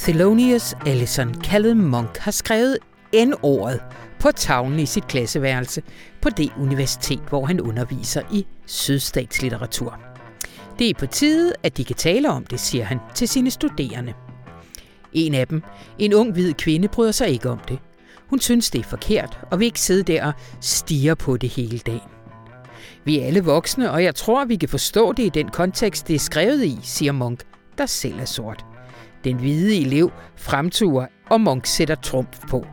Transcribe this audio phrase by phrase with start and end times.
[0.00, 2.78] Thelonious Ellison, kaldet Monk, har skrevet
[3.14, 3.80] N-ordet
[4.20, 5.82] på tavlen i sit klasseværelse
[6.22, 9.98] på det universitet, hvor han underviser i sydstatslitteratur.
[10.78, 14.14] Det er på tide, at de kan tale om det, siger han til sine studerende.
[15.12, 15.62] En af dem,
[15.98, 17.78] en ung hvid kvinde, bryder sig ikke om det.
[18.26, 21.78] Hun synes, det er forkert, og vil ikke sidde der og stige på det hele
[21.78, 22.10] dagen.
[23.04, 26.14] Vi er alle voksne, og jeg tror, vi kan forstå det i den kontekst, det
[26.14, 27.42] er skrevet i, siger Monk,
[27.78, 28.69] der selv er sort.
[29.24, 32.66] Den hvide elev fremturer, og Monk sætter trumf på.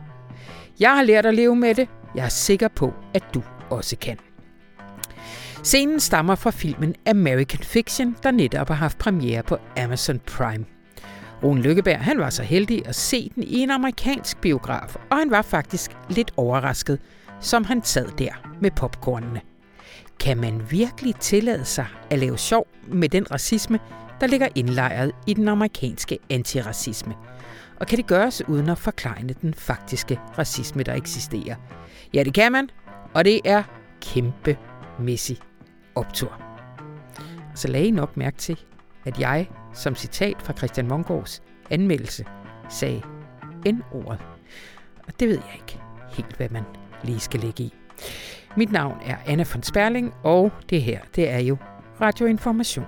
[0.80, 1.88] Jeg har lært at leve med det.
[2.14, 4.18] Jeg er sikker på, at du også kan.
[5.62, 10.64] Scenen stammer fra filmen American Fiction, der netop har haft premiere på Amazon Prime.
[11.42, 15.30] Rune Lykkeberg han var så heldig at se den i en amerikansk biograf, og han
[15.30, 16.98] var faktisk lidt overrasket,
[17.40, 19.40] som han sad der med popcornene.
[20.20, 23.78] Kan man virkelig tillade sig at lave sjov med den racisme,
[24.20, 27.14] der ligger indlejret i den amerikanske antiracisme?
[27.80, 31.56] Og kan det gøres uden at forklare den faktiske racisme, der eksisterer?
[32.14, 32.70] Ja, det kan man,
[33.14, 33.62] og det er
[34.00, 35.38] kæmpemæssig
[35.94, 36.42] optur.
[37.54, 38.58] Så lagde I nok mærke til,
[39.04, 42.24] at jeg som citat fra Christian Mongårds anmeldelse
[42.68, 43.02] sagde
[43.66, 44.20] N-ordet.
[45.06, 45.80] Og det ved jeg ikke
[46.12, 46.62] helt, hvad man
[47.04, 47.74] lige skal lægge i.
[48.56, 51.56] Mit navn er Anna von Sperling, og det her, det er jo
[52.00, 52.86] Radioinformation.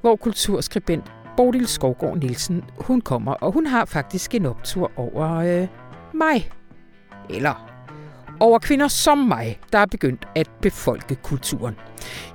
[0.00, 5.66] Hvor kulturskribent Bodil Skovgaard Nielsen, hun kommer, og hun har faktisk en optur over øh,
[6.14, 6.50] mig.
[7.30, 7.70] Eller
[8.40, 11.74] over kvinder som mig, der er begyndt at befolke kulturen.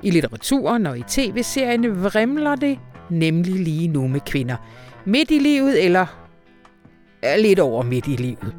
[0.04, 4.56] I litteraturen og i tv-serierne vrimler det nemlig lige nu med kvinder.
[5.06, 6.06] Midt i livet eller
[7.38, 8.56] lidt over midt i livet.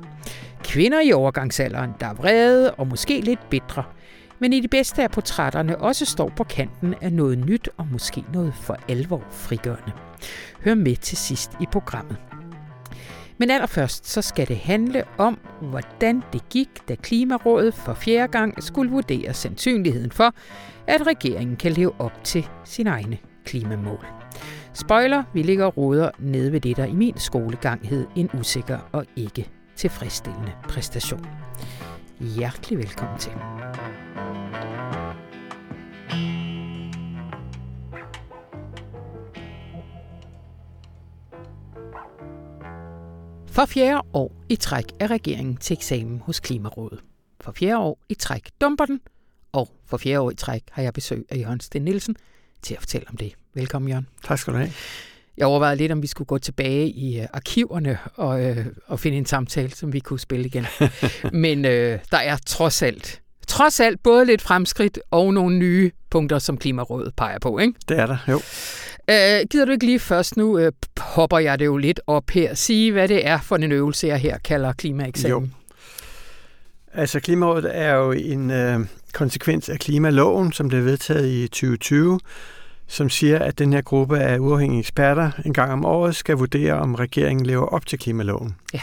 [0.65, 3.85] Kvinder i overgangsalderen, der er vrede og måske lidt bitre,
[4.39, 8.25] men i de bedste af portrætterne også står på kanten af noget nyt og måske
[8.33, 9.93] noget for alvor frigørende.
[10.65, 12.17] Hør med til sidst i programmet.
[13.39, 18.63] Men allerførst så skal det handle om, hvordan det gik, da Klimarådet for fjerde gang
[18.63, 20.35] skulle vurdere sandsynligheden for,
[20.87, 24.07] at regeringen kan leve op til sine egne klimamål.
[24.75, 28.79] Spoiler, vi ligger og roder nede ved det, der i min skolegang hed en usikker
[28.93, 31.27] og ikke tilfredsstillende præstation.
[32.21, 33.33] Hjertelig velkommen til.
[43.47, 47.01] For fjerde år i træk er regeringen til eksamen hos Klimarådet.
[47.41, 49.01] For fjerde år i træk dumper den,
[49.53, 52.17] og for fjerde år i træk har jeg besøg af Jørgen Sten Nielsen
[52.63, 53.35] til at fortælle om det.
[53.55, 54.09] Velkommen, Jørgen.
[54.25, 54.71] Tak skal du have.
[55.39, 59.19] Jeg overvejede lidt, om vi skulle gå tilbage i uh, arkiverne og, uh, og finde
[59.19, 60.67] en samtale, som vi kunne spille igen.
[61.33, 61.71] Men uh,
[62.11, 67.15] der er trods alt, trods alt både lidt fremskridt og nogle nye punkter, som Klimarådet
[67.17, 67.75] peger på, ikke?
[67.89, 68.37] Det er der, jo.
[69.09, 72.55] Uh, gider du ikke lige først nu, uh, hopper jeg det jo lidt op her,
[72.55, 75.45] sige, hvad det er for en øvelse, jeg her kalder klimaeksamen?
[75.45, 75.49] Jo.
[76.95, 82.21] Altså, Klimarådet er jo en uh, konsekvens af klimaloven, som blev vedtaget i 2020,
[82.87, 86.73] som siger, at den her gruppe af uafhængige eksperter en gang om året skal vurdere,
[86.73, 88.57] om regeringen lever op til klimaloven.
[88.75, 88.83] Ja.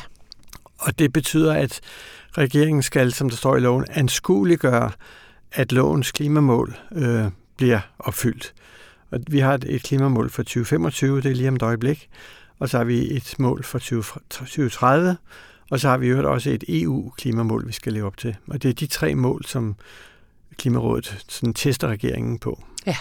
[0.80, 1.80] Og det betyder, at
[2.38, 4.92] regeringen skal, som der står i loven, anskueliggøre,
[5.52, 7.26] at lovens klimamål øh,
[7.58, 8.54] bliver opfyldt.
[9.12, 12.10] Og vi har et klimamål for 2025, det er lige om et øjeblik,
[12.60, 15.18] og så har vi et mål for 2030,
[15.72, 18.36] og så har vi jo også et EU-klimamål, vi skal leve op til.
[18.48, 19.76] Og det er de tre mål, som
[20.58, 22.64] Klimarådet sådan tester regeringen på.
[22.86, 22.98] Ja,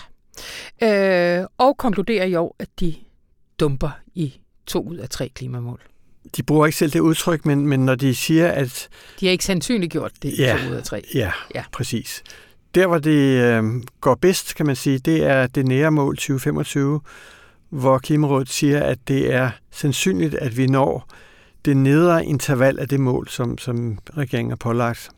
[0.82, 2.94] øh, og konkluderer i år, at de
[3.60, 5.81] dumper i to ud af tre klimamål.
[6.37, 8.88] De bruger ikke selv det udtryk, men, men når de siger, at...
[9.21, 11.03] De har ikke sandsynligt gjort det ja, i to ud af tre.
[11.15, 12.22] Ja, ja, præcis.
[12.75, 13.65] Der, hvor det øh,
[14.00, 17.00] går bedst, kan man sige, det er det nære mål 2025,
[17.69, 21.09] hvor Klimarådet siger, at det er sandsynligt, at vi når
[21.65, 25.10] det nedre interval af det mål, som, som regeringen har pålagt.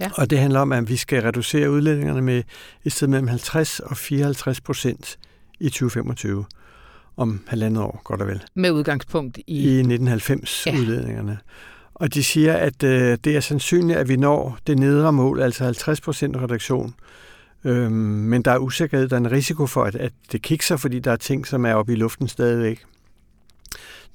[0.00, 0.10] Ja.
[0.14, 2.42] Og det handler om, at vi skal reducere udledningerne med
[2.84, 5.18] et sted mellem 50 og 54 procent
[5.60, 6.44] i 2025
[7.16, 8.42] om halvandet år, godt og vel.
[8.54, 9.78] Med udgangspunkt i...
[9.78, 11.30] I 1990-udledningerne.
[11.30, 11.36] Ja.
[11.94, 15.64] Og de siger, at øh, det er sandsynligt, at vi når det nedre mål, altså
[15.64, 16.94] 50 procent reduktion.
[17.64, 20.98] Øhm, men der er usikkerhed, der er en risiko for, at, at det kikser, fordi
[20.98, 22.84] der er ting, som er oppe i luften stadigvæk.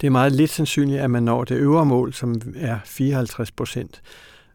[0.02, 4.02] Det er meget lidt sandsynligt, at man når det øvre mål, som er 54 procent.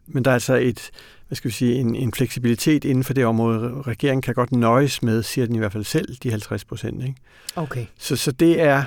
[0.07, 0.91] Men der er altså et,
[1.31, 3.81] hvad skal vi sige, en, en fleksibilitet inden for det område.
[3.87, 7.03] Regeringen kan godt nøjes med, siger den i hvert fald selv, de 50 procent.
[7.55, 7.85] Okay.
[7.97, 8.83] Så, så det er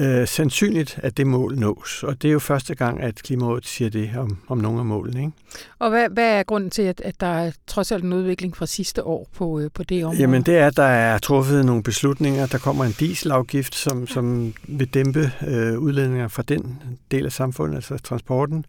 [0.00, 2.02] øh, sandsynligt, at det mål nås.
[2.02, 5.20] Og det er jo første gang, at Klimarådet siger det om, om nogle af målene.
[5.20, 5.32] Ikke?
[5.78, 8.66] Og hvad, hvad er grunden til, at, at der er trods alt en udvikling fra
[8.66, 10.20] sidste år på, øh, på det område?
[10.20, 12.46] Jamen det er, at der er truffet nogle beslutninger.
[12.46, 17.76] Der kommer en dieselafgift, som, som vil dæmpe øh, udledninger fra den del af samfundet,
[17.76, 18.64] altså transporten.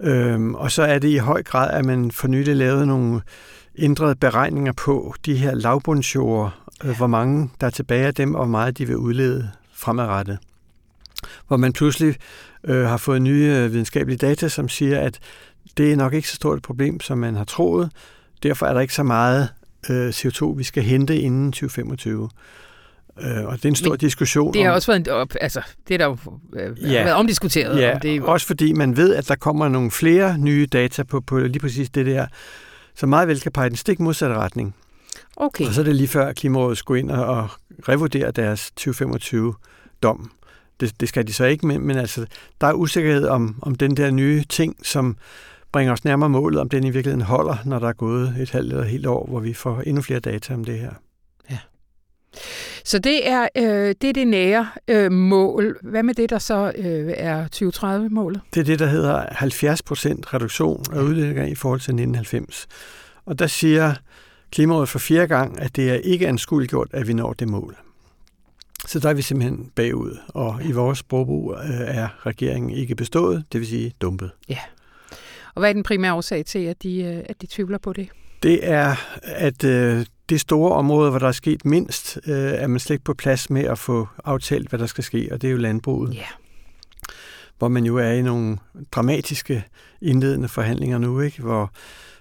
[0.00, 3.20] Øhm, og så er det i høj grad, at man for nylig lavede nogle
[3.78, 6.54] ændrede beregninger på de her lavbundsjord,
[6.84, 10.38] øh, hvor mange der er tilbage af dem, og hvor meget de vil udlede fremadrettet.
[11.48, 12.16] Hvor man pludselig
[12.64, 15.18] øh, har fået nye øh, videnskabelige data, som siger, at
[15.76, 17.90] det er nok ikke så stort et problem, som man har troet.
[18.42, 19.48] Derfor er der ikke så meget
[19.90, 22.28] øh, CO2, vi skal hente inden 2025.
[23.22, 24.54] Øh, og det er en stor Men diskussion.
[24.54, 26.16] Det har om, også været en, altså, det er der jo
[26.52, 27.80] øh, ja, været omdiskuteret.
[27.80, 31.20] Ja, om det også fordi man ved, at der kommer nogle flere nye data på,
[31.20, 32.26] på lige præcis det der,
[32.94, 34.74] så meget vel kan pege den stik modsatte retning.
[35.36, 35.66] Okay.
[35.66, 37.48] Og så er det lige før, at Klimarådet skulle ind og, og
[37.88, 40.30] revurdere deres 2025-dom.
[40.80, 42.26] Det, det skal de så ikke, men, men altså,
[42.60, 45.16] der er usikkerhed om, om den der nye ting, som
[45.72, 48.72] bringer os nærmere målet, om den i virkeligheden holder, når der er gået et halvt
[48.72, 50.92] eller et helt år, hvor vi får endnu flere data om det her.
[52.84, 55.78] Så det er, øh, det, er det nære øh, mål.
[55.82, 58.40] Hvad med det, der så øh, er 2030-målet?
[58.54, 62.66] Det er det, der hedder 70 procent reduktion af udledninger i forhold til 1990.
[63.26, 63.94] Og der siger
[64.52, 67.76] Klimarådet for fjerde gang, at det er ikke anskueliggjort, at vi når det mål.
[68.86, 73.44] Så der er vi simpelthen bagud, og i vores sprogbrug øh, er regeringen ikke bestået,
[73.52, 74.30] det vil sige dumpet.
[74.48, 74.58] Ja.
[75.54, 78.08] Og hvad er den primære årsag til, at de, øh, at de tvivler på det?
[78.42, 82.80] Det er, at øh, det store område, hvor der er sket mindst, øh, er man
[82.80, 85.52] slet ikke på plads med at få aftalt, hvad der skal ske, og det er
[85.52, 86.14] jo landbruget.
[86.14, 86.26] Ja.
[87.58, 88.58] Hvor man jo er i nogle
[88.92, 89.64] dramatiske
[90.02, 91.42] indledende forhandlinger nu, ikke?
[91.42, 91.70] hvor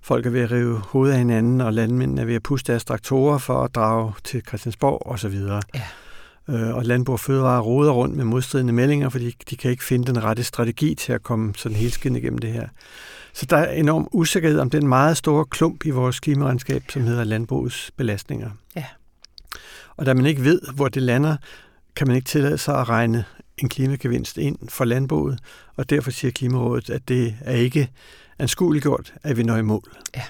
[0.02, 2.86] folk er ved at rive hovedet af hinanden, og landmændene er ved at puste deres
[2.86, 5.36] traktorer for at drage til Christiansborg osv.
[5.76, 5.82] Ja.
[6.50, 10.06] Øh, og Landbrug og Fødevare råder rundt med modstridende meldinger, fordi de kan ikke finde
[10.06, 12.68] den rette strategi til at komme sådan helskidt igennem det her.
[13.34, 17.24] Så der er enorm usikkerhed om den meget store klump i vores klimaregnskab, som hedder
[17.24, 18.50] landbrugets belastninger.
[18.76, 18.86] Ja.
[19.98, 21.38] Og da man ikke ved, hvor det lander,
[21.96, 23.26] kan man ikke tillade sig at regne
[23.58, 25.40] en klimagevinst ind for landbruget,
[25.76, 27.90] og derfor siger Klimarådet, at det er ikke
[28.40, 29.92] anskueliggjort, at vi når i mål.
[30.16, 30.24] Ja.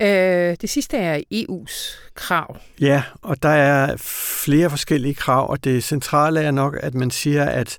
[0.00, 2.56] Øh, det sidste er EU's krav.
[2.80, 3.96] Ja, og der er
[4.42, 7.78] flere forskellige krav, og det centrale er nok, at man siger, at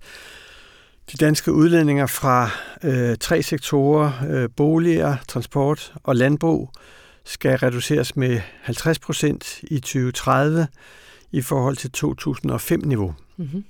[1.12, 2.50] de danske udledninger fra
[2.84, 6.70] øh, tre sektorer, øh, boliger, transport og landbrug,
[7.26, 10.68] skal reduceres med 50 procent i 2030
[11.32, 13.16] i forhold til 2005-niveau.
[13.38, 13.64] Mm-hmm.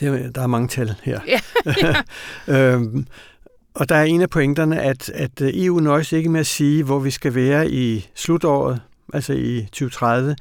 [0.00, 1.20] Det, der er mange tal her.
[1.26, 1.40] Ja.
[2.74, 3.06] øhm,
[3.74, 6.98] og der er en af pointerne, at, at EU nøjes ikke med at sige, hvor
[6.98, 8.80] vi skal være i slutåret,
[9.12, 10.36] altså i 2030.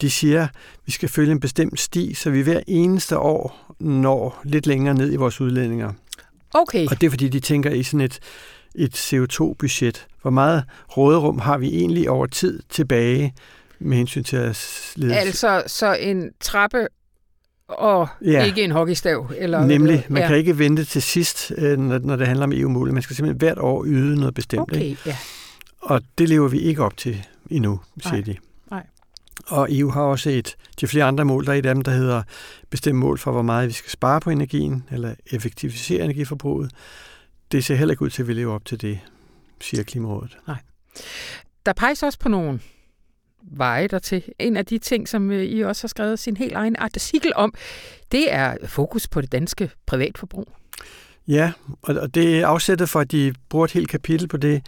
[0.00, 0.50] De siger, at
[0.86, 5.12] vi skal følge en bestemt sti, så vi hver eneste år når lidt længere ned
[5.12, 5.92] i vores udledninger.
[6.54, 6.86] Okay.
[6.90, 8.18] Og det er fordi, de tænker i sådan et,
[8.74, 10.06] et CO2-budget.
[10.22, 10.64] Hvor meget
[10.96, 13.34] råderum har vi egentlig over tid tilbage
[13.78, 15.16] med hensyn til at lede?
[15.16, 16.86] Altså så en trappe
[17.68, 18.44] og ja.
[18.44, 19.30] ikke en hockeystav.
[19.36, 20.28] Eller Nemlig, man ja.
[20.28, 22.92] kan ikke vente til sidst, øh, når, det handler om EU-mål.
[22.92, 24.60] Man skal simpelthen hvert år yde noget bestemt.
[24.60, 25.02] Okay, ikke?
[25.06, 25.16] ja.
[25.80, 28.20] Og det lever vi ikke op til endnu, siger Nej.
[28.20, 28.36] de.
[29.46, 31.92] Og EU har også et, de flere andre mål, der er et af dem, der
[31.92, 32.22] hedder
[32.70, 36.70] bestemt mål for, hvor meget vi skal spare på energien, eller effektivisere energiforbruget.
[37.52, 38.98] Det ser heller ikke ud til, at vi lever op til det,
[39.60, 40.38] siger Klimarådet.
[40.46, 40.56] Nej.
[41.66, 42.60] Der peges også på nogle
[43.42, 44.22] veje til.
[44.38, 47.54] En af de ting, som øh, I også har skrevet sin helt egen artikel om,
[48.12, 50.52] det er fokus på det danske privatforbrug.
[51.28, 54.66] Ja, og det er afsættet for, at de bruger et helt kapitel på det.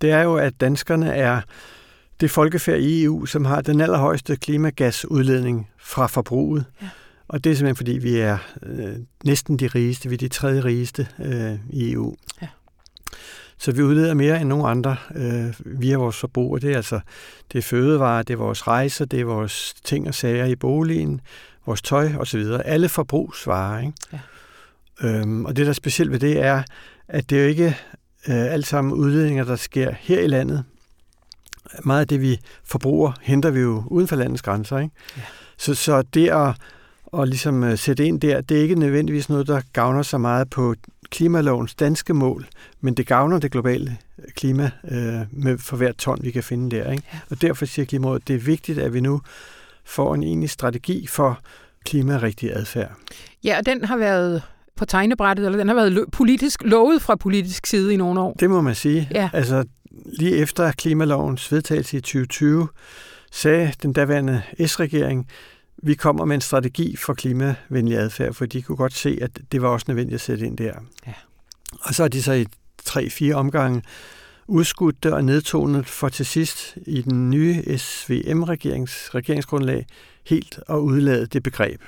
[0.00, 1.40] Det er jo, at danskerne er
[2.22, 6.64] det folkefærd i EU, som har den allerhøjeste klimagasudledning fra forbruget.
[6.82, 6.88] Ja.
[7.28, 10.08] Og det er simpelthen, fordi vi er øh, næsten de rigeste.
[10.08, 12.16] Vi er de tredje rigeste øh, i EU.
[12.42, 12.46] Ja.
[13.58, 17.00] Så vi udleder mere end nogen andre øh, via vores forbrug, og det er altså
[17.52, 21.20] det er fødevarer, det er vores rejser, det er vores ting og sager i boligen,
[21.66, 22.44] vores tøj osv.
[22.64, 23.80] Alle forbrugsvarer.
[23.80, 23.92] Ikke?
[24.12, 24.18] Ja.
[25.02, 26.62] Øhm, og det, der er specielt ved det, er,
[27.08, 27.76] at det er jo ikke
[28.28, 30.64] øh, alt sammen udledninger, der sker her i landet.
[31.84, 34.78] Meget af det, vi forbruger, henter vi jo uden for landets grænser.
[34.78, 34.94] Ikke?
[35.16, 35.22] Ja.
[35.58, 36.54] Så, så det at,
[37.20, 40.50] at ligesom øh, sætte ind der, det er ikke nødvendigvis noget, der gavner så meget
[40.50, 40.74] på
[41.10, 42.46] klimalovens danske mål,
[42.80, 43.96] men det gavner det globale
[44.34, 46.90] klima øh, med for hvert ton, vi kan finde der.
[46.90, 47.04] Ikke?
[47.12, 47.18] Ja.
[47.30, 49.20] Og derfor siger Klimarådet, at det er vigtigt, at vi nu
[49.84, 51.40] får en egentlig strategi for
[51.84, 52.92] klimarigtig adfærd.
[53.44, 54.42] Ja, og den har været
[54.76, 58.36] på tegnebrættet, eller den har været politisk lovet fra politisk side i nogle år.
[58.40, 59.08] Det må man sige.
[59.10, 59.30] Ja.
[59.32, 59.64] Altså,
[60.04, 62.68] lige efter klimalovens vedtagelse i 2020,
[63.32, 65.28] sagde den daværende S-regering,
[65.82, 69.62] vi kommer med en strategi for klimavenlig adfærd, for de kunne godt se, at det
[69.62, 70.74] var også nødvendigt at sætte ind der.
[71.06, 71.12] Ja.
[71.80, 72.46] Og så er de så i
[72.84, 73.82] tre-fire omgange
[74.46, 79.86] udskudt og nedtonet for til sidst i den nye SVM-regerings regeringsgrundlag
[80.26, 81.82] helt at udlade det begreb.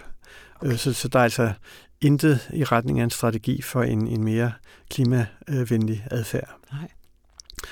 [0.60, 0.76] Okay.
[0.76, 1.52] Så, så der er altså
[2.00, 4.52] intet i retning af en strategi for en, en mere
[4.90, 6.56] klimavenlig adfærd.
[6.72, 6.88] Nej.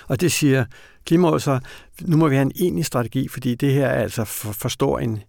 [0.08, 0.64] Og det siger
[1.06, 1.58] Klimarådet så,
[2.00, 4.98] nu må vi have en enig strategi, fordi det her er altså for, for stor
[4.98, 5.22] en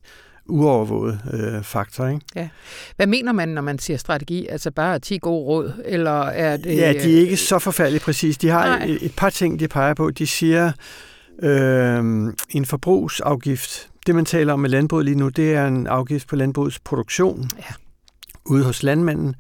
[0.46, 2.08] uovervåget øh, faktor.
[2.08, 2.22] Ikke?
[2.36, 2.50] Ja.
[2.96, 4.48] Hvad mener man, når man siger strategi?
[4.48, 5.74] Altså bare 10 gode råd?
[5.86, 6.78] Eller er det...
[6.78, 8.38] Ja, de er ikke så forfærdeligt præcis.
[8.38, 10.10] De har et, et par ting, de peger på.
[10.12, 10.72] De siger,
[11.44, 11.98] øh,
[12.50, 16.36] en forbrugsafgift, det man taler om med landbruget lige nu, det er en afgift på
[16.36, 17.74] landbrugets produktion ja.
[18.46, 19.36] ude hos landmanden.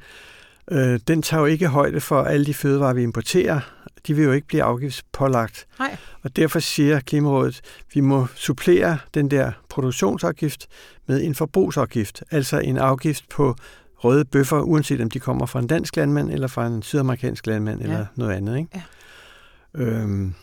[0.71, 3.59] Øh, den tager jo ikke højde for alle de fødevarer, vi importerer.
[4.07, 5.67] De vil jo ikke blive afgiftspålagt.
[5.79, 5.97] Nej.
[6.21, 10.67] Og derfor siger Klimarådet, at vi må supplere den der produktionsafgift
[11.07, 13.55] med en forbrugsafgift, altså en afgift på
[13.97, 17.81] røde bøffer, uanset om de kommer fra en dansk landmand eller fra en sydamerikansk landmand
[17.81, 17.85] ja.
[17.85, 18.57] eller noget andet.
[18.57, 18.69] Ikke?
[18.75, 18.81] Ja.
[19.83, 20.33] Øhm,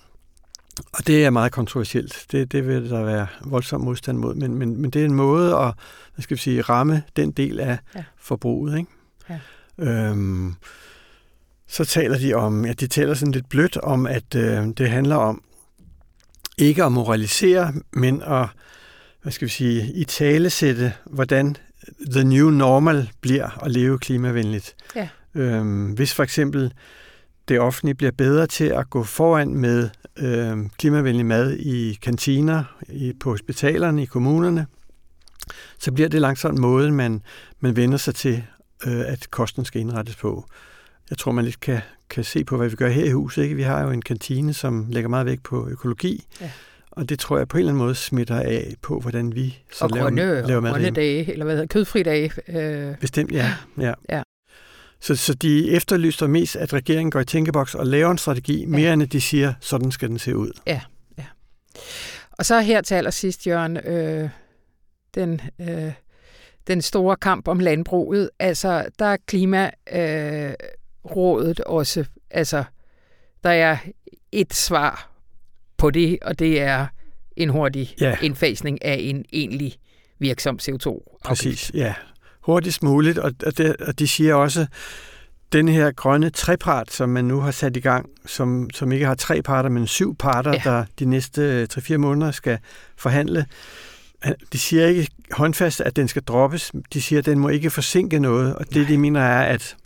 [0.92, 2.26] og det er meget kontroversielt.
[2.32, 5.56] Det, det vil der være voldsom modstand mod, men, men, men det er en måde
[5.56, 5.74] at
[6.14, 8.04] hvad skal vi sige, ramme den del af ja.
[8.18, 8.78] forbruget.
[8.78, 8.90] Ikke?
[9.28, 9.38] Ja.
[9.78, 10.54] Øhm,
[11.70, 15.16] så taler de om, ja, de taler sådan lidt blødt om, at øh, det handler
[15.16, 15.42] om
[16.58, 18.46] ikke at moralisere, men at,
[19.22, 21.56] hvad skal vi sige, i talesætte, hvordan
[22.10, 24.76] the new normal bliver at leve klimavenligt.
[24.96, 25.08] Ja.
[25.34, 26.72] Øhm, hvis for eksempel
[27.48, 33.12] det offentlige bliver bedre til at gå foran med øh, klimavenlig mad i kantiner, i,
[33.20, 34.66] på hospitalerne, i kommunerne,
[35.78, 37.22] så bliver det langsomt måden, man,
[37.60, 38.44] man vender sig til,
[38.86, 40.44] øh, at kosten skal indrettes på.
[41.10, 43.42] Jeg tror, man lidt kan, kan se på, hvad vi gør her i huset.
[43.42, 43.54] Ikke?
[43.54, 46.50] Vi har jo en kantine, som lægger meget vægt på økologi, ja.
[46.90, 49.84] og det tror jeg på en eller anden måde smitter af på, hvordan vi så
[49.84, 50.88] og laver, grønne, laver mad.
[50.88, 52.32] Og dage, eller hvad hedder kødfri dage.
[52.48, 52.96] Øh.
[52.96, 53.52] Bestemt, ja.
[53.78, 53.92] ja.
[54.08, 54.22] ja.
[55.00, 58.82] Så, så de efterlyser mest, at regeringen går i tænkeboks og laver en strategi, mere
[58.82, 58.92] ja.
[58.92, 60.50] end at de siger, sådan skal den se ud.
[60.66, 60.80] Ja,
[61.18, 61.24] ja.
[62.30, 64.28] Og så her til allersidst, Jørgen, øh,
[65.14, 65.92] den, øh,
[66.66, 68.30] den store kamp om landbruget.
[68.38, 70.54] Altså, der er klimarådet øh,
[71.66, 72.04] også.
[72.30, 72.64] Altså,
[73.45, 73.76] der er
[74.33, 75.11] et svar
[75.76, 76.87] på det, og det er
[77.37, 78.16] en hurtig ja.
[78.23, 79.76] indfasning af en egentlig
[80.19, 81.25] virksom CO2-afgift.
[81.25, 81.95] Præcis, ja
[82.40, 84.66] hurtigst muligt, og, det, og de siger også,
[85.52, 89.14] den her grønne trepart, som man nu har sat i gang, som, som ikke har
[89.14, 90.61] tre parter, men syv parter, ja.
[90.64, 92.59] der de næste 3-4 måneder skal
[92.97, 93.47] forhandle,
[94.52, 96.73] de siger ikke håndfast, at den skal droppes.
[96.92, 98.88] De siger, at den må ikke forsinke noget, og det, Nej.
[98.88, 99.76] de mener, er, at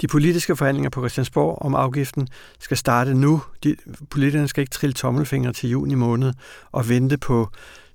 [0.00, 2.28] de politiske forhandlinger på Christiansborg om afgiften
[2.60, 3.42] skal starte nu.
[3.64, 3.76] De,
[4.10, 6.32] politikerne skal ikke trille tommelfingre til juni måned
[6.72, 7.48] og vente på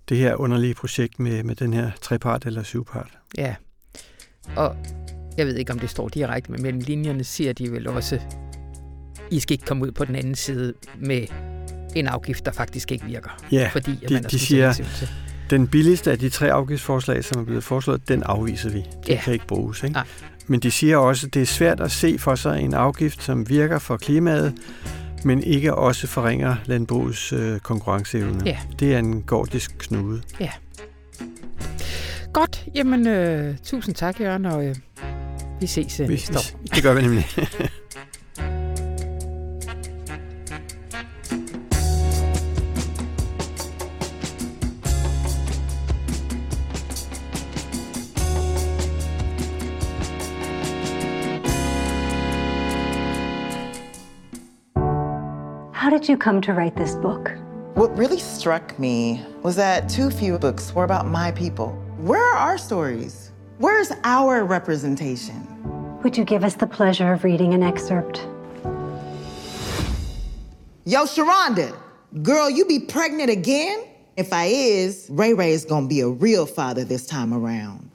[0.10, 3.10] det her underlige projekt med, med den her trepart eller syvpart.
[3.38, 3.56] Ja,
[4.56, 4.76] og
[5.38, 8.20] jeg ved ikke, om det står direkte, men mellem linjerne siger de vel også,
[9.32, 11.28] I skal ikke komme ud på den anden side med
[11.96, 13.30] en afgift, der faktisk ikke virker.
[13.52, 14.74] Ja, fordi, at de, man de siger,
[15.50, 18.78] den billigste af de tre afgiftsforslag, som er blevet foreslået, den afviser vi.
[18.78, 19.22] Det ja.
[19.24, 19.84] kan ikke bruges.
[19.84, 20.00] Ikke?
[20.50, 23.50] Men de siger også, at det er svært at se for sig en afgift, som
[23.50, 24.54] virker for klimaet,
[25.24, 28.42] men ikke også forringer landbrugets øh, konkurrenceevne.
[28.46, 28.58] Ja.
[28.80, 30.22] Det er en gordisk knude.
[30.40, 30.52] Ja.
[32.34, 32.66] Godt.
[32.76, 34.76] Jamen, øh, tusind tak, Jørgen, og øh,
[35.60, 36.34] vi ses øh, vi, næste
[36.76, 37.26] Det gør vi nemlig.
[55.90, 57.32] How did you come to write this book?
[57.74, 61.72] What really struck me was that too few books were about my people.
[61.98, 63.32] Where are our stories?
[63.58, 65.42] Where's our representation?
[66.04, 68.20] Would you give us the pleasure of reading an excerpt?
[70.86, 71.76] Yo, Sharonda,
[72.22, 73.84] girl, you be pregnant again?
[74.16, 77.89] If I is, Ray Ray is gonna be a real father this time around.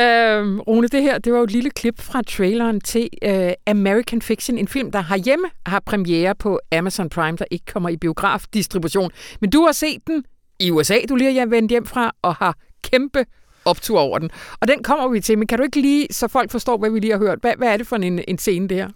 [0.00, 4.22] Øhm, Rune, det her, det var jo et lille klip fra traileren til øh, American
[4.22, 7.96] Fiction, en film, der har hjemme har premiere på Amazon Prime, der ikke kommer i
[7.96, 9.10] biografdistribution.
[9.40, 10.24] Men du har set den
[10.60, 13.24] i USA, du lige har vendt hjem fra, og har kæmpe
[13.64, 14.30] optur over den.
[14.60, 17.00] Og den kommer vi til, men kan du ikke lige, så folk forstår, hvad vi
[17.00, 18.88] lige har hørt, hvad, hvad er det for en, en scene, det her?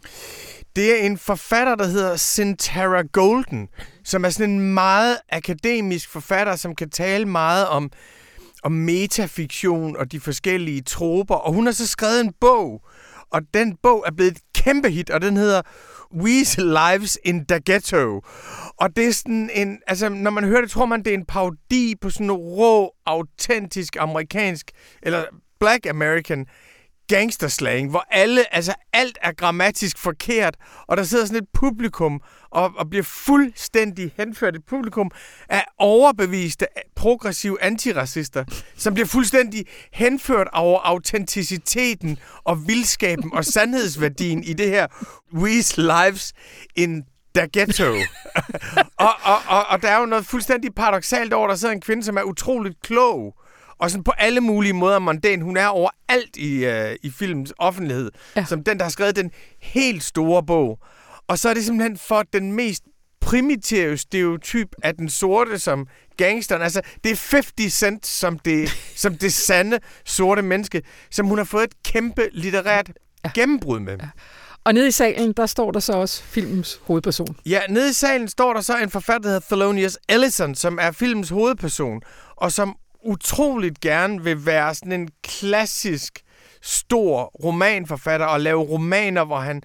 [0.77, 3.69] Det er en forfatter, der hedder Sintara Golden,
[4.05, 7.91] som er sådan en meget akademisk forfatter, som kan tale meget om
[8.63, 12.83] og metafiktion og de forskellige troper, og hun har så skrevet en bog,
[13.31, 15.63] og den bog er blevet et kæmpe hit, og den hedder
[16.15, 18.21] We's Lives in the Ghetto.
[18.77, 21.27] Og det er sådan en, altså når man hører det, tror man, det er en
[21.27, 24.71] parodi på sådan en rå, autentisk amerikansk,
[25.03, 25.25] eller
[25.61, 26.47] black American
[27.09, 30.57] gangsterslang, hvor alle, altså alt er grammatisk forkert,
[30.87, 35.11] og der sidder sådan et publikum og, og bliver fuldstændig henført et publikum
[35.49, 36.67] af overbeviste,
[36.97, 38.45] progressive antiracister,
[38.77, 44.87] som bliver fuldstændig henført over autenticiteten og vildskaben og sandhedsværdien i det her
[45.35, 46.33] We's Lives
[46.77, 47.03] in
[47.35, 47.93] the Ghetto.
[49.07, 52.03] og, og, og, og der er jo noget fuldstændig paradoxalt over, der sidder en kvinde,
[52.03, 53.35] som er utroligt klog,
[53.83, 55.41] og sådan på alle mulige måder mondæn.
[55.41, 58.45] Hun er overalt i, uh, i filmens offentlighed, ja.
[58.45, 60.79] som den, der har skrevet den helt store bog.
[61.29, 62.83] Og så er det simpelthen for den mest
[63.21, 65.87] primitive stereotyp af den sorte som
[66.17, 66.63] gangsteren.
[66.63, 71.45] Altså, det er 50 Cent som det, som det sande sorte menneske, som hun har
[71.45, 72.91] fået et kæmpe litterært
[73.25, 73.31] ja.
[73.35, 73.97] gennembrud med.
[74.01, 74.09] Ja.
[74.65, 77.37] Og nede i salen, der står der så også filmens hovedperson.
[77.47, 80.91] Ja, nede i salen står der så en forfatter, der hedder Thelonious Ellison, som er
[80.91, 82.01] filmens hovedperson,
[82.37, 86.21] og som utroligt gerne vil være sådan en klassisk
[86.63, 89.63] stor romanforfatter og lave romaner, hvor han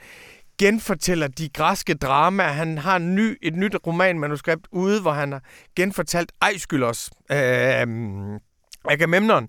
[0.60, 2.48] genfortæller de græske dramaer.
[2.48, 5.42] Han har en ny, et nyt romanmanuskript ude, hvor han har
[5.76, 7.88] genfortalt Ejskylos, øh,
[8.90, 9.48] Agamemnon.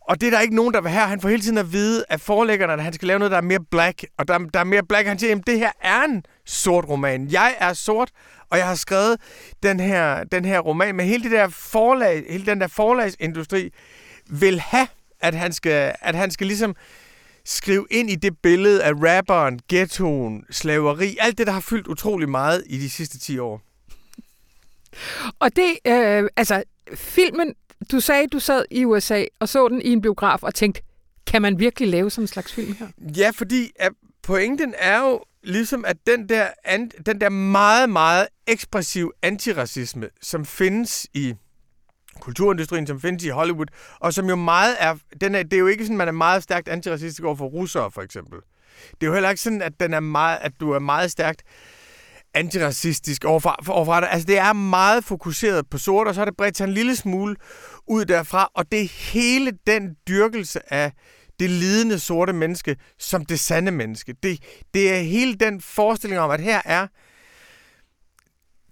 [0.00, 1.06] Og det er der ikke nogen, der vil have.
[1.06, 3.42] Han får hele tiden at vide af forlæggerne, at han skal lave noget, der er
[3.42, 4.04] mere black.
[4.18, 5.06] Og der, der er mere black.
[5.06, 7.28] Han siger, at det her er en sort roman.
[7.30, 8.10] Jeg er sort,
[8.50, 9.16] og jeg har skrevet
[9.62, 10.94] den her, den her roman.
[10.94, 13.72] Men hele, det der forlag, hele den der forlagsindustri
[14.30, 14.86] vil have,
[15.20, 16.76] at han skal, at han skal ligesom
[17.44, 22.28] skrive ind i det billede af rapperen, ghettoen, slaveri, alt det, der har fyldt utrolig
[22.28, 23.62] meget i de sidste 10 år.
[25.38, 26.62] Og det, øh, altså,
[26.94, 27.54] filmen,
[27.92, 30.82] du sagde, du sad i USA og så den i en biograf og tænkte,
[31.26, 32.88] kan man virkelig lave sådan en slags film her?
[33.16, 33.92] Ja, fordi at
[34.22, 36.48] pointen er jo ligesom, at den der,
[37.06, 41.34] den der meget, meget ekspressiv antiracisme, som findes i
[42.20, 43.66] kulturindustrien, som findes i Hollywood,
[44.00, 46.42] og som jo meget er, den er, det er jo ikke sådan, man er meget
[46.42, 48.38] stærkt antiracistisk over for russere, for eksempel.
[48.90, 51.42] Det er jo heller ikke sådan, at, den er meget, at du er meget stærkt
[52.34, 53.92] antiracistisk overfor, overfor.
[53.92, 56.96] Altså, det er meget fokuseret på sort, og så har det bredt sig en lille
[56.96, 57.36] smule
[57.86, 60.92] ud derfra, og det er hele den dyrkelse af
[61.40, 64.14] det lidende sorte menneske som det sande menneske.
[64.22, 64.38] Det,
[64.74, 66.86] det er hele den forestilling om, at her er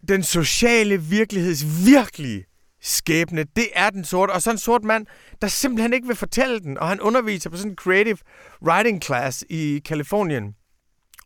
[0.09, 2.45] den sociale virkeligheds virkelige
[2.81, 4.31] skæbne, det er den sorte.
[4.31, 5.07] Og så en sort mand,
[5.43, 8.19] der simpelthen ikke vil fortælle den, og han underviser på sådan en creative
[8.63, 10.55] writing class i Kalifornien,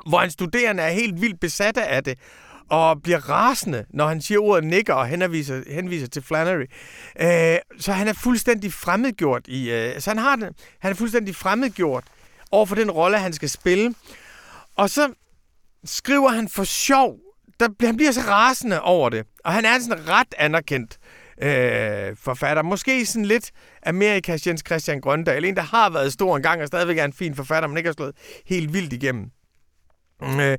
[0.09, 2.19] hvor en studerende er helt vildt besat af det,
[2.73, 6.67] og bliver rasende, når han siger ordet nigger og henviser, henviser til Flannery.
[7.21, 9.71] Øh, så han er fuldstændig fremmedgjort i...
[9.71, 12.05] Øh, så han, har den, han er fuldstændig fremmedgjort
[12.51, 13.95] over for den rolle, han skal spille.
[14.77, 15.13] Og så
[15.85, 17.17] skriver han for sjov.
[17.61, 19.27] Der, han bliver så rasende over det.
[19.45, 20.99] Og han er sådan ret anerkendt
[21.43, 22.63] øh, forfatter.
[22.63, 23.51] Måske sådan lidt
[23.87, 25.45] Amerikas Jens Christian Grøndal.
[25.45, 27.95] En, der har været stor engang og stadigvæk er en fin forfatter, men ikke har
[27.95, 29.31] slået helt vildt igennem.
[30.23, 30.59] Øh,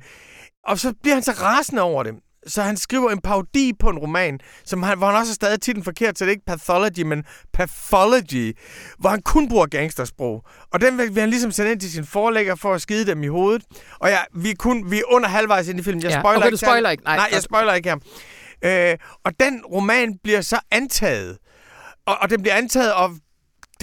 [0.66, 2.14] og så bliver han så rasende over det.
[2.46, 5.60] Så han skriver en parodi på en roman, som han, hvor han også har stadig
[5.60, 8.56] titlen forkert, så det er ikke Pathology, men Pathology,
[8.98, 10.44] hvor han kun bruger gangstersprog.
[10.72, 13.26] Og den vil, han ligesom sende ind til sin forlægger for at skide dem i
[13.26, 13.62] hovedet.
[13.98, 16.02] Og ja, vi er, kun, vi er under halvvejs ind i filmen.
[16.02, 16.56] Jeg ja, spoiler okay, ikke.
[16.56, 17.04] spoiler ikke.
[17.04, 17.96] Nej, Nej jeg spoiler ikke her.
[18.64, 21.38] Øh, og den roman bliver så antaget.
[22.06, 23.16] Og, og den bliver antaget, og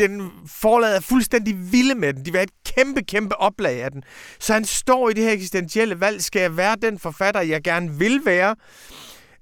[0.01, 2.25] den forlader er fuldstændig vilde med den.
[2.25, 4.03] De vil have et kæmpe, kæmpe oplag af den.
[4.39, 6.23] Så han står i det her eksistentielle valg.
[6.23, 8.55] Skal jeg være den forfatter, jeg gerne vil være?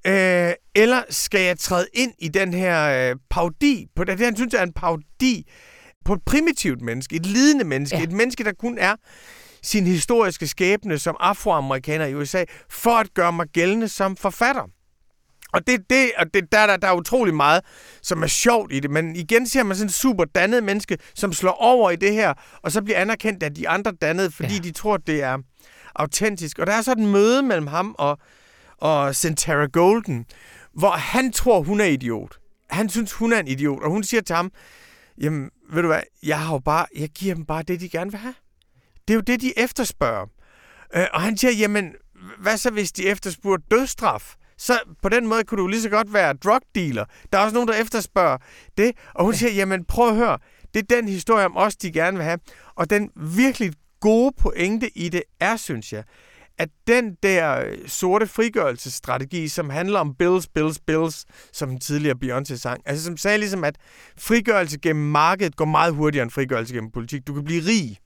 [0.08, 3.88] Øh, eller skal jeg træde ind i den her øh, paudi?
[3.96, 5.50] På det, han synes er en paudi
[6.06, 8.04] på et primitivt menneske, et lidende menneske, ja.
[8.04, 8.96] et menneske, der kun er
[9.64, 14.64] sin historiske skæbne som afroamerikaner i USA, for at gøre mig gældende som forfatter.
[15.54, 17.62] Og det, det, og det, der, der, der er utrolig meget,
[18.02, 21.34] som er sjovt i det, men igen ser man sådan en super dannet menneske, som
[21.34, 24.60] slår over i det her, og så bliver anerkendt af de andre dannede, fordi ja.
[24.60, 25.38] de tror, det er
[25.96, 26.60] autentisk.
[26.60, 28.20] Og der er så et møde mellem ham og,
[28.78, 30.26] og Centara Golden,
[30.74, 32.40] hvor han tror, hun er idiot.
[32.70, 34.52] Han synes, hun er en idiot, og hun siger til ham,
[35.22, 38.12] jamen, ved du hvad, jeg har jo bare, jeg giver dem bare det, de gerne
[38.12, 38.34] vil have.
[39.08, 40.26] Det er jo det, de efterspørger.
[40.96, 41.94] Øh, og han siger, jamen,
[42.42, 44.36] hvad så hvis de efterspørger dødstraf?
[44.60, 47.06] Så på den måde kunne du lige så godt være drug dealer.
[47.34, 48.38] Der er også nogen, der efterspørger
[48.78, 50.38] det, og hun siger, jamen prøv at høre,
[50.74, 52.40] det er den historie om os, de gerne vil have.
[52.76, 56.04] Og den virkelig gode pointe i det er, synes jeg,
[56.58, 62.16] at den der øh, sorte frigørelsesstrategi, som handler om bills, bills, bills, som den tidligere
[62.24, 63.76] Beyoncé sang, altså som sagde ligesom, at
[64.18, 67.28] frigørelse gennem markedet går meget hurtigere end frigørelse gennem politik.
[67.28, 67.98] Du kan blive rig.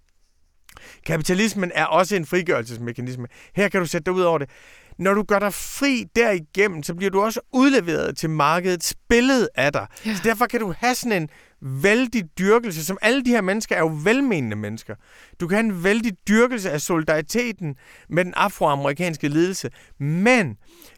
[1.05, 3.27] Kapitalismen er også en frigørelsesmekanisme.
[3.55, 4.49] Her kan du sætte dig ud over det.
[4.99, 9.73] Når du gør dig fri derigennem, så bliver du også udleveret til markedets billede af
[9.73, 9.87] dig.
[10.05, 10.15] Ja.
[10.15, 11.29] Så derfor kan du have sådan en
[11.61, 14.95] vældig dyrkelse, som alle de her mennesker er jo velmenende mennesker.
[15.39, 17.75] Du kan have en vældig dyrkelse af solidariteten
[18.09, 20.57] med den afroamerikanske ledelse, men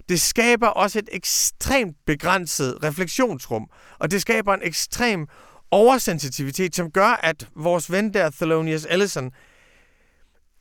[0.10, 3.68] det skaber også et ekstremt begrænset refleksionsrum,
[4.00, 5.28] og det skaber en ekstrem
[5.72, 9.32] oversensitivitet, som gør, at vores ven der, Thelonious Ellison,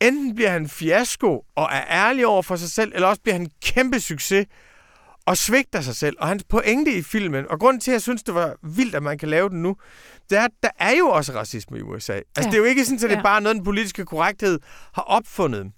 [0.01, 3.41] enten bliver han fiasko og er ærlig over for sig selv, eller også bliver han
[3.41, 4.45] en kæmpe succes
[5.25, 6.15] og svigter sig selv.
[6.19, 9.03] Og hans pointe i filmen, og grunden til, at jeg synes, det var vildt, at
[9.03, 9.75] man kan lave den nu,
[10.29, 12.13] det er, at der er jo også racisme i USA.
[12.13, 12.43] Altså, ja.
[12.43, 14.59] det er jo ikke sådan, at det er bare noget, den politiske korrekthed
[14.93, 15.71] har opfundet.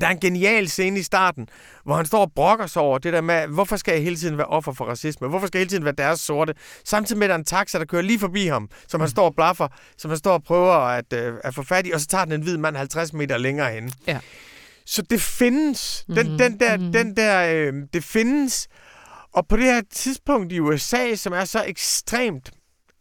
[0.00, 1.48] Der er en genial scene i starten,
[1.84, 4.38] hvor han står og brokker sig over det der med, hvorfor skal jeg hele tiden
[4.38, 5.28] være offer for racisme?
[5.28, 6.54] Hvorfor skal jeg hele tiden være deres sorte?
[6.84, 9.10] Samtidig med, at der er en taxa, der kører lige forbi ham, som han mm.
[9.10, 12.00] står og blaffer, som han står og prøver at, øh, at få fat i, og
[12.00, 13.92] så tager den en hvid mand 50 meter længere hen.
[14.06, 14.18] Ja.
[14.86, 16.04] Så det findes.
[16.06, 16.38] Den, mm-hmm.
[16.38, 16.92] den der, mm-hmm.
[16.92, 18.68] den der øh, det findes.
[19.32, 22.50] Og på det her tidspunkt i USA, som er så ekstremt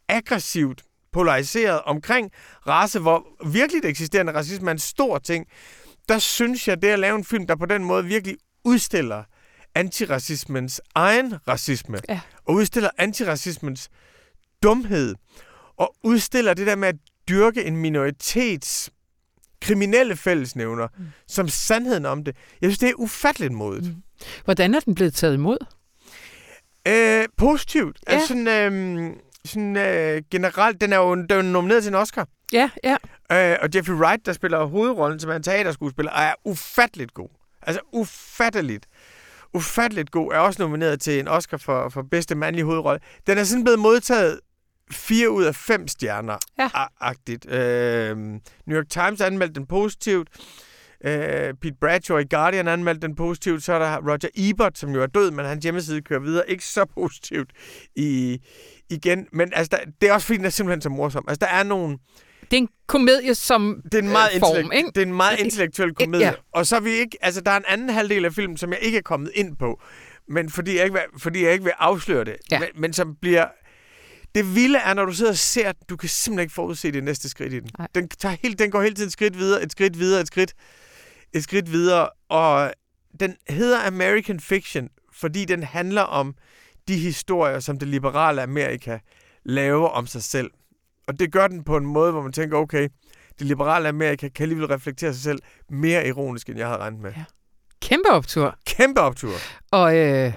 [0.09, 0.81] aggressivt
[1.13, 2.31] polariseret omkring
[2.67, 5.45] race, hvor virkelig eksisterende racisme er en stor ting,
[6.09, 9.23] der synes jeg, det at lave en film, der på den måde virkelig udstiller
[9.75, 12.19] antiracismens egen racisme, ja.
[12.45, 13.89] og udstiller antiracismens
[14.63, 15.15] dumhed,
[15.77, 16.95] og udstiller det der med at
[17.29, 18.91] dyrke en minoritets
[19.61, 21.05] kriminelle fællesnævner, mm.
[21.27, 22.35] som sandheden om det.
[22.61, 23.85] Jeg synes, det er ufatteligt modigt.
[23.85, 24.03] Mm.
[24.45, 25.57] Hvordan er den blevet taget imod?
[26.87, 27.99] Øh, positivt.
[28.07, 28.13] Ja.
[28.13, 32.27] Altså sådan, øh, sådan øh, generelt, den er jo, den er nomineret til en Oscar.
[32.53, 32.95] Ja, ja.
[33.31, 37.29] Øh, og Jeffrey Wright, der spiller hovedrollen, som er en teaterskuespiller, er ufatteligt god.
[37.61, 38.87] Altså ufatteligt.
[39.53, 40.33] Ufatteligt god.
[40.33, 42.99] Er også nomineret til en Oscar for, for bedste mandlige hovedrolle.
[43.27, 44.39] Den er sådan blevet modtaget
[44.91, 46.69] fire ud af fem stjerner ja.
[47.01, 47.51] agtigt.
[47.51, 50.27] Øh, New York Times anmeldte den positivt.
[51.05, 53.63] Øh, Pete Bradshaw i Guardian anmeldte den positivt.
[53.63, 56.49] Så er der Roger Ebert, som jo er død, men hans hjemmeside kører videre.
[56.49, 57.51] Ikke så positivt
[57.95, 58.39] i,
[58.89, 59.27] igen.
[59.31, 61.25] Men altså, der, det er også fordi, den er simpelthen så morsom.
[61.27, 61.97] Altså, der er nogle...
[62.51, 64.89] Det er en komedie som det er en meget øh, form, ikke?
[64.95, 66.25] Det er en meget intellektuel komedie.
[66.25, 66.33] Ja.
[66.51, 67.17] Og så er vi ikke...
[67.21, 69.81] Altså, der er en anden halvdel af filmen, som jeg ikke er kommet ind på.
[70.29, 72.35] Men fordi jeg ikke vil, fordi jeg ikke vil afsløre det.
[72.51, 72.59] Ja.
[72.59, 73.47] Men, men som bliver
[74.35, 77.03] det vilde er, når du sidder og ser, at du kan simpelthen ikke forudse det
[77.03, 77.69] næste skridt i den.
[77.95, 80.53] Den, tager helt, den går hele tiden et skridt videre, et skridt videre, et skridt,
[81.33, 82.09] et skridt videre.
[82.29, 82.73] Og
[83.19, 86.35] den hedder American Fiction, fordi den handler om
[86.87, 88.99] de historier, som det liberale Amerika
[89.45, 90.51] laver om sig selv.
[91.07, 92.89] Og det gør den på en måde, hvor man tænker, okay,
[93.39, 95.39] det liberale Amerika kan alligevel reflektere sig selv
[95.69, 97.11] mere ironisk, end jeg havde regnet med.
[97.17, 97.23] Ja.
[97.81, 98.55] Kæmpe optur.
[98.65, 99.31] Kæmpe optur.
[99.71, 100.33] Og øh,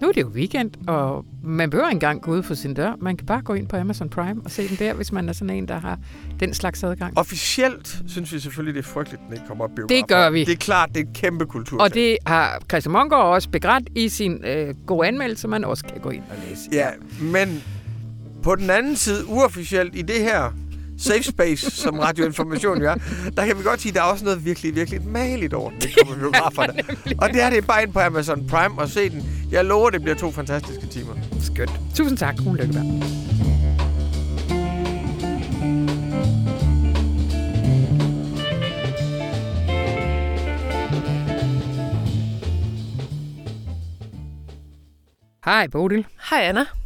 [0.00, 2.92] nu er det jo weekend, og man behøver ikke engang gå ud for sin dør.
[3.00, 5.32] Man kan bare gå ind på Amazon Prime og se den der, hvis man er
[5.32, 5.98] sådan en, der har
[6.40, 7.18] den slags adgang.
[7.18, 10.44] Officielt synes vi selvfølgelig, det er frygteligt, at den ikke kommer op Det gør vi.
[10.44, 11.80] Det er klart, det er et kæmpe kultur.
[11.82, 16.00] Og det har Christian Mongård også begrædt i sin øh, gode anmeldelse, man også kan
[16.00, 16.68] gå ind og læse.
[16.72, 16.88] Ja,
[17.20, 17.62] men
[18.42, 20.52] på den anden side, uofficielt i det her
[20.98, 22.94] safe space, som radioinformation jo er,
[23.36, 25.80] der kan vi godt sige, at der er også noget virkelig, virkelig maligt over den,
[25.80, 26.72] det kommer biograferne.
[27.22, 29.48] og det er det bare ind på Amazon Prime og se den.
[29.50, 31.12] Jeg lover, det bliver to fantastiske timer.
[31.40, 31.80] Skønt.
[31.94, 33.20] Tusind tak, Rune Lykkeberg.
[45.44, 46.06] Hej, Bodil.
[46.30, 46.79] Hej, Anna.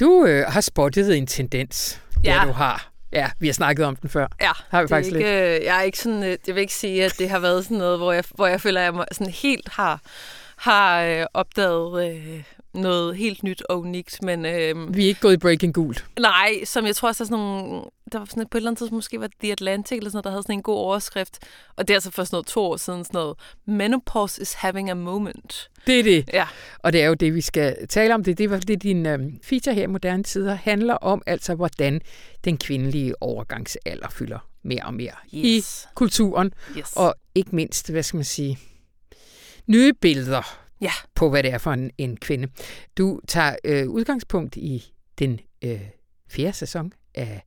[0.00, 2.34] Du øh, har spottet en tendens, ja.
[2.34, 2.90] der du har.
[3.12, 4.26] Ja, vi har snakket om den før.
[4.40, 5.60] Ja, har vi faktisk ikke, lidt.
[5.60, 7.76] Øh, jeg er ikke sådan, øh, jeg vil ikke sige, at det har været sådan
[7.76, 10.00] noget, hvor jeg, hvor jeg føler, at jeg sådan helt har,
[10.56, 12.42] har øh, opdaget øh,
[12.74, 14.22] noget helt nyt og unikt.
[14.22, 16.06] Men, øh, vi er ikke gået i Breaking Gult.
[16.20, 17.84] Nej, som jeg tror også er sådan nogle...
[18.12, 20.16] Der var sådan et, på et eller andet tidspunkt, måske var The Atlantic eller sådan
[20.16, 21.38] noget, der havde sådan en god overskrift.
[21.76, 23.36] Og det er altså for sådan noget to år siden sådan noget.
[23.66, 25.70] Menopause is having a moment.
[25.86, 26.30] Det er det.
[26.32, 26.46] Ja.
[26.78, 28.24] Og det er jo det, vi skal tale om.
[28.24, 32.00] Det, det var det, din øh, feature her i moderne tider handler om, altså hvordan
[32.44, 35.84] den kvindelige overgangsalder fylder mere og mere yes.
[35.84, 36.52] i kulturen.
[36.78, 36.92] Yes.
[36.96, 38.58] Og ikke mindst, hvad skal man sige,
[39.66, 40.92] nye billeder ja.
[41.14, 42.48] på, hvad det er for en, en kvinde.
[42.98, 45.80] Du tager øh, udgangspunkt i den øh,
[46.28, 47.44] fjerde sæson af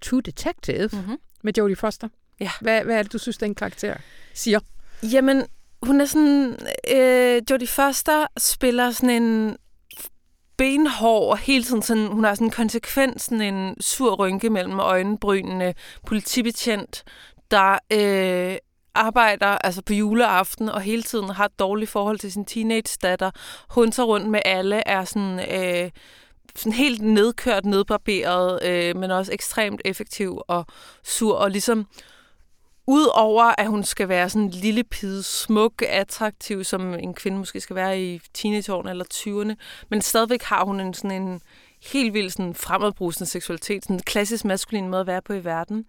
[0.00, 1.18] True Detective mm-hmm.
[1.42, 2.08] med Jodie Foster.
[2.40, 2.50] Ja.
[2.60, 3.96] Hvad, hvad er det, du synes, den karakter
[4.34, 4.60] siger?
[5.02, 5.46] Jamen,
[5.82, 6.58] hun er sådan...
[6.94, 9.56] Øh, Jodie Foster spiller sådan en
[10.56, 15.74] benhård og hele tiden sådan, hun har sådan konsekvens, sådan en sur rynke mellem øjenbrynene,
[16.06, 17.04] politibetjent,
[17.50, 18.56] der øh,
[19.00, 23.30] arbejder altså på juleaften og hele tiden har et dårligt forhold til sin teenage-datter.
[23.70, 25.40] Hun tager rundt med alle, er sådan...
[25.40, 25.90] Øh,
[26.56, 30.66] sådan helt nedkørt, nedbarberet, øh, men også ekstremt effektiv og
[31.02, 31.86] sur, og ligesom
[32.86, 37.60] Udover at hun skal være sådan en lille pide, smuk, attraktiv, som en kvinde måske
[37.60, 41.40] skal være i teenageårene eller 20'erne, men stadigvæk har hun en sådan en
[41.92, 45.84] helt vildt sådan fremadbrusende seksualitet, sådan en klassisk maskulin måde at være på i verden.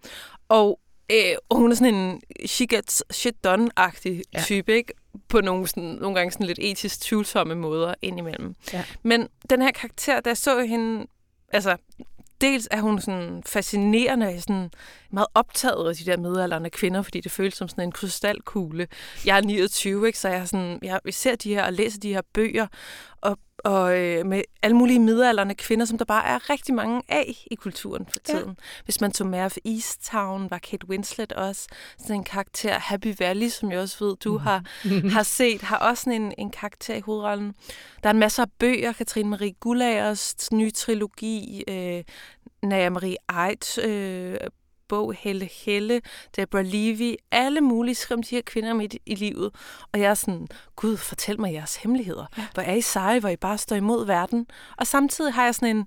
[0.48, 0.80] Og
[1.12, 4.42] øh, hun er sådan en she gets shit done-agtig ja.
[4.42, 4.92] type, ikke?
[5.28, 8.54] På nogle, sådan, nogle gange sådan lidt etisk tvivlsomme måder indimellem.
[8.72, 8.84] Ja.
[9.02, 11.06] Men den her karakter, der så hende,
[11.52, 11.76] altså
[12.42, 14.70] dels er hun sådan fascinerende, sådan
[15.10, 18.88] meget optaget af de der midalderne kvinder, fordi det føles som sådan en krystalkugle.
[19.26, 22.22] Jeg er 29, ikke, så jeg, sådan, jeg ser de her og læser de her
[22.32, 22.66] bøger,
[23.22, 27.46] og og øh, med alle mulige midalderne kvinder, som der bare er rigtig mange af
[27.50, 28.48] i kulturen for tiden.
[28.48, 28.82] Ja.
[28.84, 32.78] Hvis man tog med East Town, var Kate Winslet også sådan en karakter.
[32.78, 34.38] Happy Valley, som jeg også ved, du mm.
[34.38, 34.64] har,
[35.16, 37.54] har set, har også sådan en, en karakter i hovedrollen.
[38.02, 42.04] Der er en masse af bøger, Katrine Marie Gullagers nye trilogi, øh,
[42.62, 43.16] Naja Marie
[43.48, 44.36] Eit, øh,
[44.92, 46.00] bog, Helle Helle,
[46.36, 49.50] Deborah Levy, alle mulige skriver de her kvinder midt i livet.
[49.92, 52.26] Og jeg er sådan, gud, fortæl mig jeres hemmeligheder.
[52.38, 52.46] Ja.
[52.54, 54.46] Hvor er I seje, hvor I bare står imod verden.
[54.78, 55.86] Og samtidig har jeg sådan en,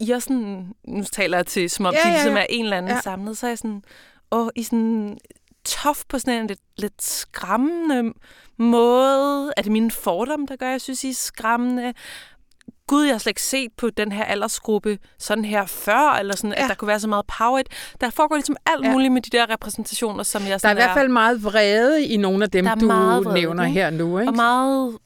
[0.00, 2.42] I er sådan, nu taler jeg til, som om ja, de ligesom ja, ja.
[2.42, 3.00] er en eller anden ja.
[3.00, 3.82] samlet, så er jeg sådan,
[4.30, 5.18] og I sådan
[5.64, 8.12] tof på sådan en lidt, lidt skræmmende
[8.58, 9.52] måde.
[9.56, 11.94] Er det mine fordomme, der gør, jeg synes, I er skræmmende?
[12.90, 16.54] Gud, jeg har slet ikke set på den her aldersgruppe sådan her før, eller sådan,
[16.56, 16.62] ja.
[16.62, 17.62] at der kunne være så meget power.
[18.00, 18.92] Der foregår ligesom alt ja.
[18.92, 22.04] muligt med de der repræsentationer, som jeg sådan Der er i hvert fald meget vrede
[22.04, 23.80] i nogle af dem, du vrede, nævner ikke?
[23.80, 24.18] her nu.
[24.18, 24.30] Ikke?
[24.30, 24.98] Og meget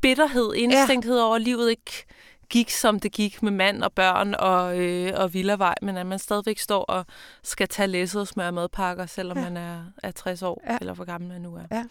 [0.00, 1.24] bitterhed, indstænkthed ja.
[1.24, 2.06] over, at livet ikke
[2.50, 6.18] gik, som det gik med mand og børn og, øh, og villavej, men at man
[6.18, 7.06] stadigvæk står og
[7.42, 9.44] skal tage læsset og smøre madpakker, selvom ja.
[9.44, 10.76] man er, er 60 år, ja.
[10.80, 11.76] eller hvor gammel man nu er.
[11.76, 11.84] Ja.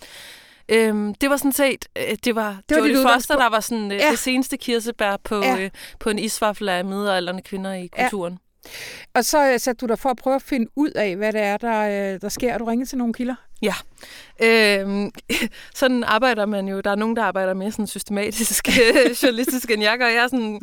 [0.69, 3.91] Øhm, det var sådan set, øh, det var, det var Jodie Foster, der var sådan,
[3.91, 4.11] øh, ja.
[4.11, 5.59] det seneste kirsebær på, ja.
[5.59, 5.69] øh,
[5.99, 8.33] på en isvaffel af middelalderne kvinder i kulturen.
[8.33, 8.37] Ja.
[9.13, 11.41] Og så øh, satte du dig for at prøve at finde ud af, hvad det
[11.41, 12.57] er, der, der sker.
[12.57, 13.35] Du ringede til nogle kilder?
[13.61, 13.73] Ja.
[14.43, 15.11] Øhm,
[15.75, 16.81] sådan arbejder man jo.
[16.81, 18.67] Der er nogen, der arbejder mere sådan systematisk
[19.23, 20.07] journalistisk end jeg gør.
[20.07, 20.61] Jeg er sådan,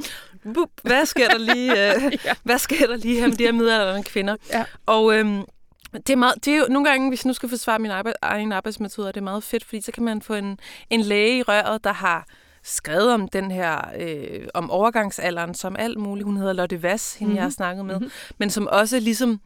[0.54, 2.32] bup, hvad sker der lige, øh, ja.
[2.42, 4.36] hvad sker der lige her med de her middelalderne kvinder?
[4.52, 4.64] Ja.
[4.86, 5.44] Og øhm,
[5.92, 8.16] det er, meget, det er jo nogle gange, hvis jeg nu skal forsvare min arbejde,
[8.22, 10.58] egen arbejdsmetode, det er meget fedt, fordi så kan man få en,
[10.90, 12.26] en læge i røret, der har
[12.62, 16.24] skrevet om den her, øh, om overgangsalderen som alt muligt.
[16.24, 17.36] Hun hedder Lotte Vass, hende mm-hmm.
[17.36, 17.52] jeg har mhm.
[17.52, 17.94] snakket med.
[17.94, 18.10] Mm-hmm.
[18.38, 19.40] Men som også ligesom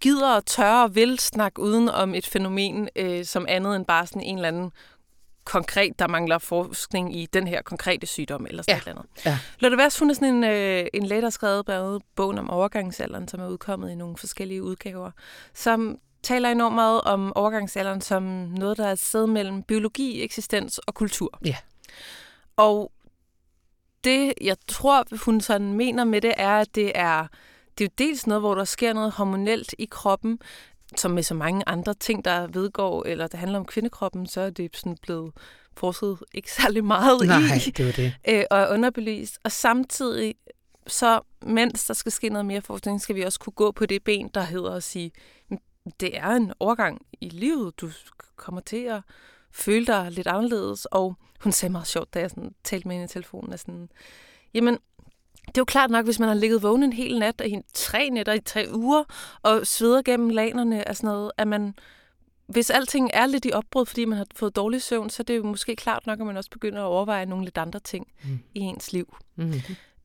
[0.00, 4.06] gider og tør og vil snakke uden om et fænomen øh, som andet end bare
[4.06, 4.72] sådan en eller anden
[5.44, 8.92] konkret, der mangler forskning i den her konkrete sygdom, eller sådan ja.
[8.92, 9.08] noget.
[9.26, 9.38] Ja.
[9.58, 13.28] Lotte Vass, hun er sådan en, øh, en læge, der skrevet blandt bogen om overgangsalderen,
[13.28, 15.10] som er udkommet i nogle forskellige udgaver,
[15.54, 20.78] som taler enormt meget om overgangsalderen som noget, der er et sted mellem biologi, eksistens
[20.78, 21.38] og kultur.
[21.44, 21.56] Ja.
[22.56, 22.92] Og
[24.04, 27.26] det, jeg tror, hun sådan mener med det, er, at det er,
[27.78, 30.38] det er jo dels noget, hvor der sker noget hormonelt i kroppen,
[30.96, 34.50] som med så mange andre ting, der vedgår, eller der handler om kvindekroppen, så er
[34.50, 35.32] det sådan blevet
[35.76, 37.70] forsket ikke særlig meget Nej, i.
[37.70, 38.14] det var det.
[38.28, 39.38] Øh, og er underbelyst.
[39.44, 40.34] Og samtidig,
[40.86, 44.04] så mens der skal ske noget mere forskning, skal vi også kunne gå på det
[44.04, 45.12] ben, der hedder at sige,
[46.00, 47.80] det er en overgang i livet.
[47.80, 47.90] Du
[48.36, 49.00] kommer til at
[49.52, 50.84] føle dig lidt anderledes.
[50.84, 53.88] Og hun sagde meget sjovt, da jeg sådan talte med hende i telefonen, at sådan,
[54.54, 54.78] jamen,
[55.54, 58.10] det er jo klart nok, hvis man har ligget vågen en hel nat, i tre
[58.10, 59.04] nætter i tre uger,
[59.42, 61.74] og sveder gennem lanerne og sådan noget, at man,
[62.46, 65.36] hvis alting er lidt i opbrud, fordi man har fået dårlig søvn, så er det
[65.36, 68.38] jo måske klart nok, at man også begynder at overveje nogle lidt andre ting mm.
[68.54, 69.16] i ens liv.
[69.36, 69.54] Mm.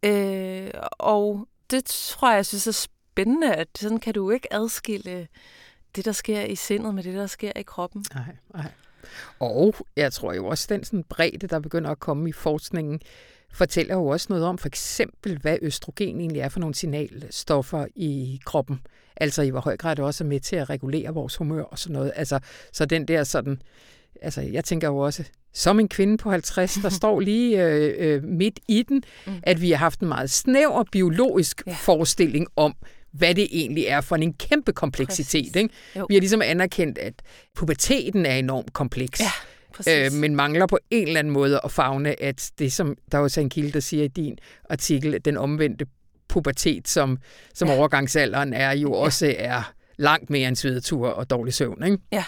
[0.04, 5.28] Øh, og det tror jeg, jeg synes er spændende, at sådan kan du ikke adskille
[5.96, 8.06] det, der sker i sindet med det, der sker i kroppen.
[8.14, 8.72] Nej, nej.
[9.40, 13.02] Og jeg tror jo også, den sådan bredde, der begynder at komme i forskningen,
[13.54, 18.40] fortæller jo også noget om for eksempel, hvad østrogen egentlig er for nogle signalstoffer i
[18.46, 18.80] kroppen.
[19.18, 21.80] Altså i hvor høj grad det også er med til at regulere vores humør og
[21.80, 22.12] sådan noget.
[22.16, 22.40] Altså,
[22.72, 23.62] så den der sådan,
[24.22, 28.24] altså jeg tænker jo også, som en kvinde på 50, der står lige øh, øh,
[28.24, 29.34] midt i den, mm.
[29.44, 31.74] at vi har haft en meget snæver biologisk ja.
[31.74, 32.76] forestilling om,
[33.12, 35.56] hvad det egentlig er for en kæmpe kompleksitet.
[35.56, 35.70] Ikke?
[35.94, 37.14] Vi har ligesom anerkendt, at
[37.56, 39.20] puberteten er enormt kompleks.
[39.20, 39.32] Ja
[39.90, 43.22] øh, men mangler på en eller anden måde at fagne, at det som, der er
[43.22, 44.38] også en kilde, der siger i din
[44.70, 45.86] artikel, at den omvendte
[46.28, 47.18] pubertet, som,
[47.54, 47.78] som ja.
[47.78, 49.00] overgangsalderen er, jo ja.
[49.00, 51.98] også er langt mere end svedetur og dårlig søvn, ikke?
[52.12, 52.26] Ja.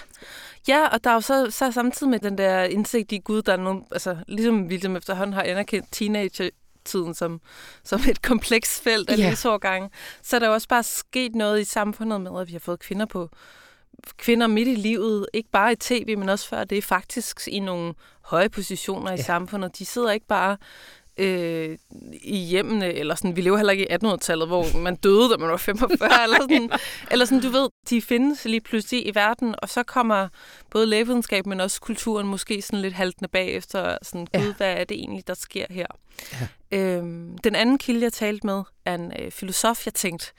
[0.68, 3.54] Ja, og der er jo så, så samtidig med den der indsigt i Gud, der
[3.54, 6.50] er nogle, altså ligesom vi ligesom efterhånden har anerkendt teenager
[6.86, 7.42] tiden som,
[7.84, 9.30] som et kompleks felt af yeah.
[9.30, 9.90] livsårgange,
[10.24, 12.80] så er der jo også bare sket noget i samfundet med, at vi har fået
[12.80, 13.30] kvinder på,
[14.18, 17.60] kvinder midt i livet, ikke bare i tv, men også før det er faktisk i
[17.60, 19.24] nogle høje positioner i ja.
[19.24, 19.78] samfundet.
[19.80, 20.58] De sidder ikke bare
[21.18, 21.78] øh,
[22.22, 25.50] i hjemmene, eller sådan, vi lever heller ikke i 1800-tallet, hvor man døde, da man
[25.50, 26.70] var 45, eller sådan,
[27.12, 30.28] eller sådan, du ved, de findes lige pludselig i verden, og så kommer
[30.72, 34.54] både lægevidenskab, men også kulturen måske sådan lidt haltende bagefter, sådan, gud, ja.
[34.54, 35.88] hvad er det egentlig, der sker her?
[36.34, 36.48] Ja.
[36.72, 40.34] Øhm, den anden kilde, jeg talte med, er en øh, filosof, jeg tænkte,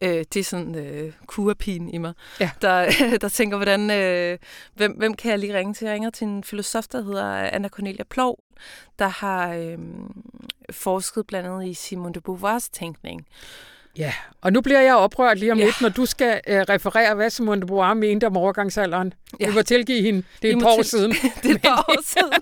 [0.00, 2.50] øh, det er sådan øh, kurapin i mig, ja.
[2.62, 2.90] der,
[3.20, 4.38] der tænker, hvordan, øh,
[4.74, 5.84] hvem, hvem kan jeg lige ringe til?
[5.84, 8.38] Jeg ringer til en filosof, der hedder Anna Cornelia Plov,
[8.98, 9.78] der har øh,
[10.70, 13.26] forsket blandt andet i Simone de Beauvoirs tænkning.
[13.98, 15.64] Ja, og nu bliver jeg oprørt lige om ja.
[15.64, 19.14] lidt, når du skal uh, referere, hvad Simone de Beauvoir mente om overgangsalderen.
[19.40, 19.48] Ja.
[19.48, 20.22] Vi må tilgive hende.
[20.42, 21.12] Det er et par år siden.
[21.42, 22.32] det er et par år siden.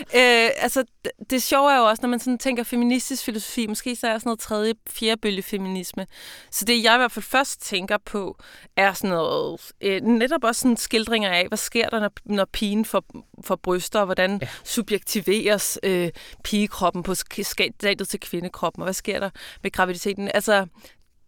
[0.00, 0.84] uh, altså,
[1.30, 4.28] det sjove er jo også, når man sådan tænker feministisk filosofi, måske så er sådan
[4.28, 6.06] noget tredje, fjerde bølge feminisme.
[6.50, 8.38] Så det, jeg i hvert fald først tænker på,
[8.76, 12.84] er sådan noget, uh, netop også sådan skildringer af, hvad sker der, når, når pigen
[12.84, 13.04] får,
[13.44, 14.48] får bryster, og hvordan ja.
[14.64, 16.08] subjektiveres uh,
[16.44, 19.30] pigekroppen på stadiet til kvindekroppen, og hvad sker der
[19.62, 20.66] med graviditeten den, altså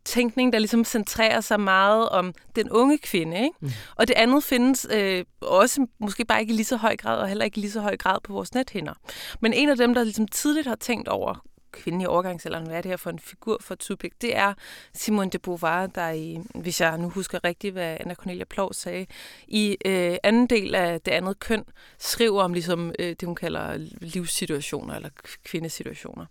[0.04, 3.36] tænkning, der ligesom centrerer sig meget om den unge kvinde.
[3.36, 3.56] Ikke?
[3.60, 3.70] Mm.
[3.96, 7.28] Og det andet findes øh, også måske bare ikke i lige så høj grad, og
[7.28, 8.94] heller ikke i lige så høj grad på vores nethinder.
[9.40, 12.80] Men en af dem, der ligesom tidligt har tænkt over kvinden i overgangsalderen, hvad er
[12.80, 14.54] det her for en figur for subjekt, det er
[14.94, 19.06] Simone de Beauvoir, der i, hvis jeg nu husker rigtigt, hvad Anna Cornelia Plov sagde,
[19.48, 21.64] i øh, anden del af det andet køn,
[21.98, 25.08] skriver om ligesom, øh, det, hun kalder livssituationer eller
[25.44, 26.26] kvindesituationer.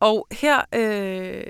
[0.00, 1.42] Og her øh,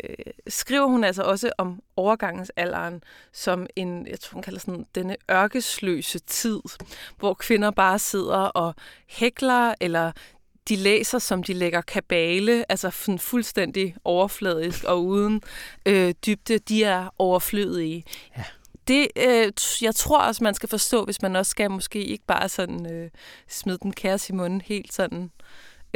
[0.49, 6.19] skriver hun altså også om overgangsalderen som en, jeg tror hun kalder sådan denne ørkesløse
[6.19, 6.61] tid,
[7.19, 8.75] hvor kvinder bare sidder og
[9.07, 10.13] hækler, eller
[10.69, 15.43] de læser, som de lægger kabale, altså sådan fuldstændig overfladisk og uden
[15.87, 18.05] øh, dybde, de er overflødige.
[18.37, 18.45] Ja.
[18.89, 22.49] Det, øh, jeg tror også, man skal forstå, hvis man også skal måske ikke bare
[22.49, 23.11] sådan øh,
[23.49, 25.31] smide den kære Simone helt sådan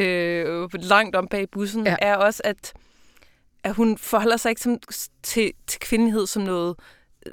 [0.00, 1.96] øh, langt om bag bussen, ja.
[2.02, 2.72] er også, at,
[3.64, 4.78] at hun forholder sig ikke som,
[5.22, 6.76] til, til kvindelighed som noget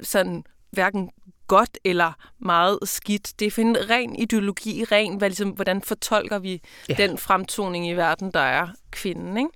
[0.02, 1.10] sådan hverken
[1.46, 3.32] godt eller meget skidt.
[3.40, 6.94] Det er en ren ideologi, ren, hvad, ligesom, hvordan fortolker vi ja.
[6.94, 9.36] den fremtoning i verden, der er kvinden.
[9.36, 9.50] Ikke?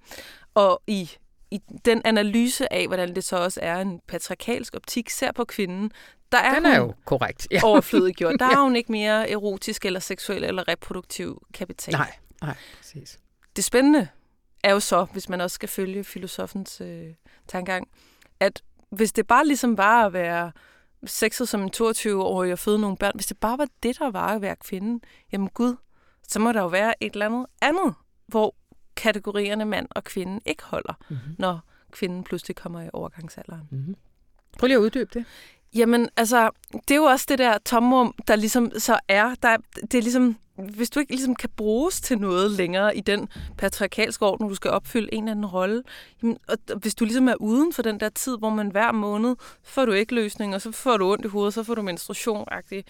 [0.55, 1.11] Og i,
[1.51, 5.93] i den analyse af, hvordan det så også er en patriarkalsk optik, ser på kvinden,
[6.33, 7.49] der er den er jo korrekt.
[7.51, 7.61] Ja.
[7.65, 8.35] overflødiggjort.
[8.41, 11.95] Der er hun ikke mere erotisk eller seksuel eller reproduktiv kapital.
[11.95, 13.21] Nej, nej, præcis.
[13.57, 14.09] Det spændende
[14.65, 17.15] er jo så, hvis man også skal følge filosofens øh,
[17.49, 17.89] tankegang,
[18.41, 20.53] at hvis det bare ligesom var at være
[21.07, 24.27] sexet som en 22-årig og føde nogle børn, hvis det bare var det, der var
[24.27, 25.77] at være kvinde, jamen gud,
[26.29, 27.95] så må der jo være et eller andet andet,
[28.27, 28.55] hvor
[28.97, 31.35] kategorierne mand og kvinde ikke holder, mm-hmm.
[31.39, 33.69] når kvinden pludselig kommer i overgangsalderen.
[33.71, 33.97] Mm-hmm.
[34.59, 35.25] Prøv lige at uddybe det.
[35.75, 39.35] Jamen, altså, det er jo også det der tomrum, der ligesom så er.
[39.43, 43.29] Der, det er ligesom, hvis du ikke ligesom kan bruges til noget længere i den
[43.59, 45.83] patriarkalske orden, når du skal opfylde en eller anden rolle,
[46.23, 49.37] jamen, og hvis du ligesom er uden for den der tid, hvor man hver måned
[49.63, 52.47] får du ikke løsning, og så får du ondt i hovedet, så får du menstruation
[52.53, 52.83] -agtigt.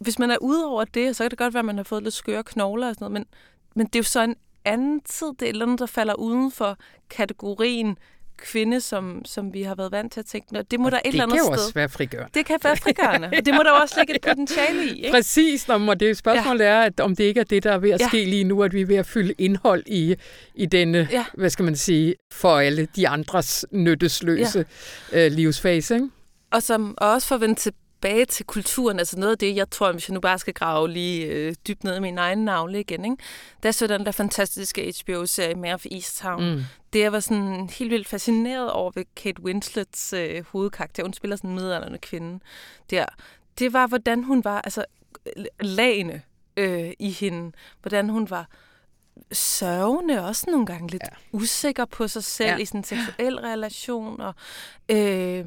[0.00, 2.02] Hvis man er ude over det, så kan det godt være, at man har fået
[2.02, 3.26] lidt skøre knogler og sådan noget, men,
[3.74, 6.14] men det er jo så en anden tid, det er et eller andet, der falder
[6.14, 6.76] uden for
[7.10, 7.98] kategorien
[8.36, 11.08] kvinde, som, som vi har været vant til at tænke, det må og der et
[11.08, 11.50] eller andet sted.
[11.50, 12.30] Det kan også være frigørende.
[12.34, 14.96] Det kan være frigørende, og det må der også ligge et potentiale i.
[14.96, 15.10] Ikke?
[15.10, 16.70] Præcis, når det spørgsmålet ja.
[16.70, 18.08] er, at om det ikke er det, der er ved at ja.
[18.08, 20.14] ske lige nu, at vi er ved at fylde indhold i,
[20.54, 21.24] i denne, ja.
[21.34, 24.64] hvad skal man sige, for alle de andres nyttesløse
[25.12, 25.26] ja.
[25.26, 25.94] øh, livsfase.
[25.94, 26.08] Ikke?
[26.52, 27.54] Og som og også for at vende
[28.02, 30.88] tilbage til kulturen, altså noget af det, jeg tror, hvis jeg nu bare skal grave
[30.88, 33.16] lige øh, dybt ned i min egen navle igen, ikke?
[33.62, 36.54] der så den der fantastiske HBO-serie Mare of Easttown.
[36.54, 36.62] Mm.
[36.92, 41.02] Det jeg var sådan helt vildt fascineret over ved Kate Winslets øh, hovedkarakter.
[41.02, 42.40] Hun spiller sådan en midalderne kvinde
[42.90, 43.06] der.
[43.58, 44.84] Det var, hvordan hun var, altså
[45.60, 46.22] lagene
[46.56, 48.48] øh, i hende, hvordan hun var
[49.32, 51.38] sørgende, også nogle gange lidt ja.
[51.38, 52.56] usikker på sig selv ja.
[52.56, 54.34] i sådan en seksuel relation, og
[54.88, 55.44] øh,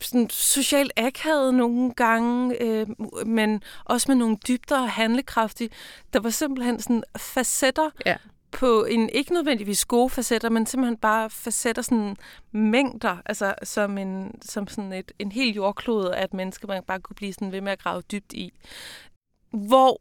[0.00, 2.86] sådan socialt akavet nogle gange, øh,
[3.26, 5.70] men også med nogle dybder og handlekraftige.
[6.12, 8.16] Der var simpelthen sådan facetter ja.
[8.50, 12.16] på en, ikke nødvendigvis gode facetter, men simpelthen bare facetter sådan
[12.52, 17.00] mængder, altså som en, som sådan et, en hel jordklode af et menneske, man bare
[17.00, 18.52] kunne blive sådan ved med at grave dybt i.
[19.50, 20.00] Hvor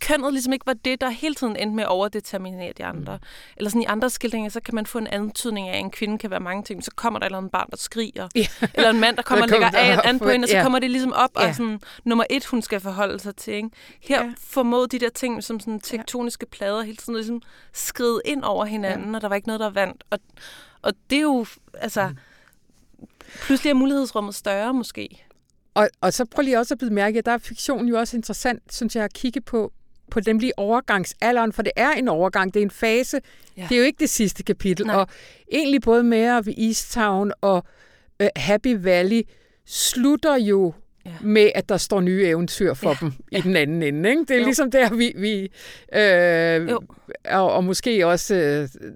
[0.00, 3.16] kønnet ligesom ikke var det, der hele tiden endte med at overdeterminere de andre.
[3.16, 3.26] Mm.
[3.56, 6.18] Eller sådan i andre skildringer, så kan man få en antydning af, at en kvinde
[6.18, 6.84] kan være mange ting.
[6.84, 8.28] Så kommer der et eller andet barn, der skriger.
[8.36, 8.46] Yeah.
[8.74, 10.64] Eller en mand, der kommer og lægger af an på hende, og så yeah.
[10.64, 11.48] kommer det ligesom op, yeah.
[11.48, 13.54] og sådan nummer et, hun skal forholde sig til.
[13.54, 13.70] Ikke?
[14.00, 14.34] Her yeah.
[14.38, 17.42] formod de der ting, som sådan tektoniske plader, hele tiden ligesom
[17.72, 19.14] skride ind over hinanden, yeah.
[19.14, 20.04] og der var ikke noget, der vandt.
[20.10, 20.18] Og,
[20.82, 22.08] og det er jo, altså...
[22.08, 22.16] Mm.
[23.40, 25.24] Pludselig er mulighedsrummet større, måske.
[25.74, 28.16] Og, og så prøv lige også at blive mærke, at der er fiktion jo også
[28.16, 29.72] interessant, synes jeg, at kigge på,
[30.10, 33.20] på nemlig overgangsalderen, for det er en overgang, det er en fase.
[33.56, 33.66] Ja.
[33.68, 34.86] Det er jo ikke det sidste kapitel.
[34.86, 34.96] Nej.
[34.96, 35.06] Og
[35.52, 37.64] egentlig både mere ved Easttown og
[38.20, 39.22] uh, Happy Valley
[39.66, 40.72] slutter jo
[41.04, 41.10] ja.
[41.20, 42.96] med, at der står nye eventyr for ja.
[43.00, 43.38] dem ja.
[43.38, 44.10] i den anden ende.
[44.10, 44.20] Ikke?
[44.20, 44.44] Det er jo.
[44.44, 45.12] ligesom der, vi...
[45.16, 45.50] vi
[45.98, 46.76] øh,
[47.24, 48.34] og, og måske også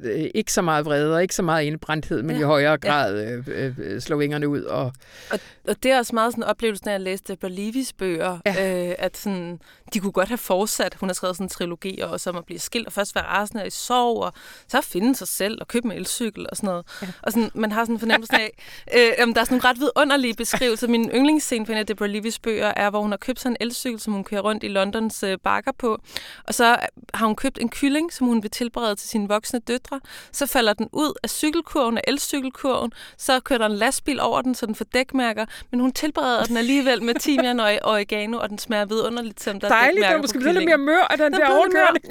[0.03, 2.43] øh, ikke så meget vrede og ikke så meget indbrændthed, men ja.
[2.43, 3.53] i højere grad ja.
[3.53, 4.63] øh, øh, slå vingerne ud.
[4.63, 4.93] Og,
[5.31, 8.89] og, og det er også meget sådan oplevelsen af at læse Bolivis bøger, ja.
[8.89, 9.61] øh, at sådan,
[9.95, 10.97] de kunne godt have fortsat.
[11.01, 13.67] Hun har skrevet sådan en trilogi også om at blive skilt og først være rasende
[13.67, 14.33] i sorg, og
[14.69, 16.87] så finde sig selv og købe en elcykel og sådan noget.
[17.03, 17.07] Ja.
[17.23, 18.51] Og sådan, man har sådan en fornemmelse af,
[18.97, 20.89] øh, jamen, der er sådan nogle ret vidunderlige beskrivelser.
[20.89, 23.67] Min yndlingsscene for en af Deborah Levis bøger er, hvor hun har købt sådan en
[23.67, 25.99] elcykel, som hun kører rundt i Londons øh, bakker på.
[26.45, 26.77] Og så
[27.15, 30.01] har hun købt en kylling, som hun vil tilberede til sine voksne døtre.
[30.33, 32.93] Så falder den ud af cykelkurven, af elcykelkurven.
[33.19, 35.47] Så kører der en lastbil over den, så den får dækmærker.
[35.71, 39.69] Men hun tilbereder den alligevel med timian og oregano, og den smager vidunderligt, selvom der
[39.85, 42.05] Dejligt, er måske lidt mere mør af den, den der overkørning.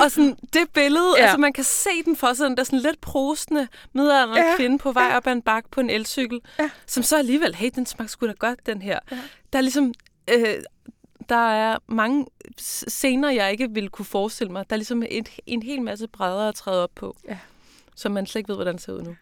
[0.00, 1.22] og sådan det billede, ja.
[1.22, 4.56] altså man kan se den for sig, den der sådan lidt prostende midaldrende ja.
[4.56, 6.70] kvinde på vej op ad en bakke på en elcykel, ja.
[6.86, 8.98] som så alligevel, hey, den smagte sgu da godt, den her.
[9.10, 9.18] Ja.
[9.52, 9.94] Der er ligesom...
[10.30, 10.54] Øh,
[11.28, 12.26] der er mange
[12.58, 14.70] scener, jeg ikke ville kunne forestille mig.
[14.70, 17.38] Der er ligesom en, en hel masse brædder at træde op på, ja.
[17.94, 19.16] som man slet ikke ved, hvordan ser ud nu.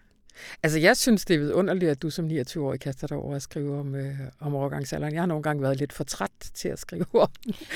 [0.63, 3.81] Altså, jeg synes, det er vidunderligt, at du som 29-årig kaster dig over at skrive
[3.81, 5.15] om, øh, om overgangsalderen.
[5.15, 7.29] Jeg har nogle gange været lidt for træt til at skrive om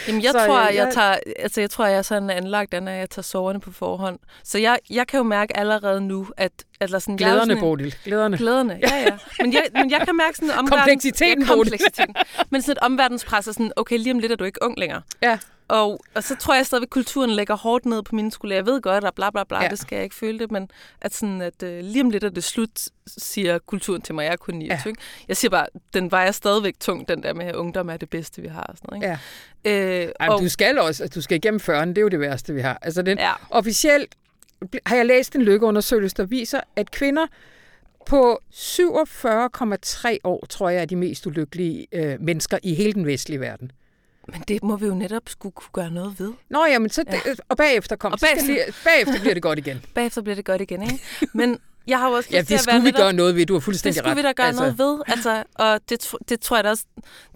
[0.09, 2.85] Jamen, jeg så, tror, jeg, jeg, tager, altså, jeg tror, jeg er sådan anlagt, at
[2.85, 4.19] jeg tager soverne på forhånd.
[4.45, 7.95] Så jeg, jeg kan jo mærke allerede nu, at eller sådan, glæderne, sådan Bodil.
[8.05, 8.39] Glæderne.
[8.39, 9.19] Glæderne, ja, ja.
[9.41, 10.71] Men jeg, men jeg kan mærke sådan omverdens...
[10.71, 12.15] Kompleksiteten, ja, kompleksiteten.
[12.51, 15.03] Men sådan et omverdenspres er sådan, okay, lige om lidt er du ikke ung længere.
[15.23, 15.39] Ja.
[15.69, 18.55] Og, og så tror jeg stadig, at kulturen lægger hårdt ned på mine skoler.
[18.55, 19.69] Jeg ved godt, at bla bla bla, ja.
[19.69, 22.29] det skal jeg ikke føle det, men at, sådan, at uh, lige om lidt er
[22.29, 22.71] det slut,
[23.07, 24.25] siger kulturen til mig.
[24.25, 24.95] Jeg er kun 29.
[24.99, 25.05] Ja.
[25.29, 28.43] Jeg siger bare, den vejer stadigvæk tung, den der med, at ungdom er det bedste,
[28.43, 28.63] vi har.
[28.63, 29.19] Og sådan noget,
[29.65, 29.71] ikke?
[29.71, 30.05] Ja.
[30.05, 32.55] Øh, Ej, og, du skal også, du skal igennem 40'erne, det er jo det værste,
[32.55, 32.79] vi har.
[32.83, 33.33] Altså den, ja.
[33.51, 34.15] officielt
[34.87, 37.27] har jeg læst en lykkeundersøgelse, der viser, at kvinder
[38.07, 43.41] på 47,3 år, tror jeg, er de mest ulykkelige øh, mennesker i hele den vestlige
[43.41, 43.73] verden.
[44.33, 46.33] Men det må vi jo netop skulle kunne gøre noget ved.
[46.51, 47.21] Nå ja, men så, ja.
[47.49, 49.85] og bagefter kommer og bagefter, lige, bagefter bliver det godt igen.
[49.95, 51.01] bagefter bliver det godt igen, ikke?
[51.33, 53.47] Men jeg har også ja, det skulle vi netop, gøre noget ved.
[53.47, 54.05] Du har fuldstændig ret.
[54.05, 54.37] Det skulle ret.
[54.37, 54.63] vi da gøre altså.
[54.63, 55.03] noget ved.
[55.07, 56.85] Altså, og det, det tror jeg da også,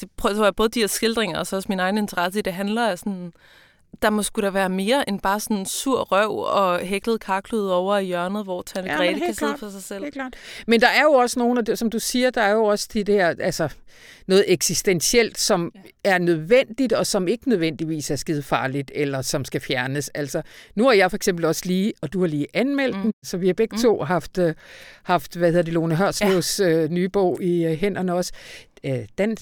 [0.01, 2.53] det tror jeg både de her skildringer og så også min egen interesse i det
[2.53, 3.32] handler af sådan,
[4.03, 7.99] der må skulle der være mere end bare sådan sur røv og hæklet karklude over
[7.99, 10.03] i hjørnet, hvor Tante ja, Grete kan sidde for sig selv.
[10.03, 10.34] Helt klart.
[10.66, 12.88] Men der er jo også nogle af det, som du siger, der er jo også
[12.93, 13.68] de der, altså
[14.26, 15.80] noget eksistentielt, som ja.
[16.05, 20.09] er nødvendigt, og som ikke nødvendigvis er skide farligt, eller som skal fjernes.
[20.09, 20.43] Altså,
[20.74, 23.03] nu har jeg for eksempel også lige, og du har lige anmeldt mm.
[23.03, 23.82] den, så vi har begge mm.
[23.82, 24.51] to haft, uh,
[25.03, 26.84] haft, hvad hedder det, Lone Hørslevs ja.
[26.84, 28.32] uh, nye bog i uh, hænderne også.
[28.84, 29.36] Uh, den,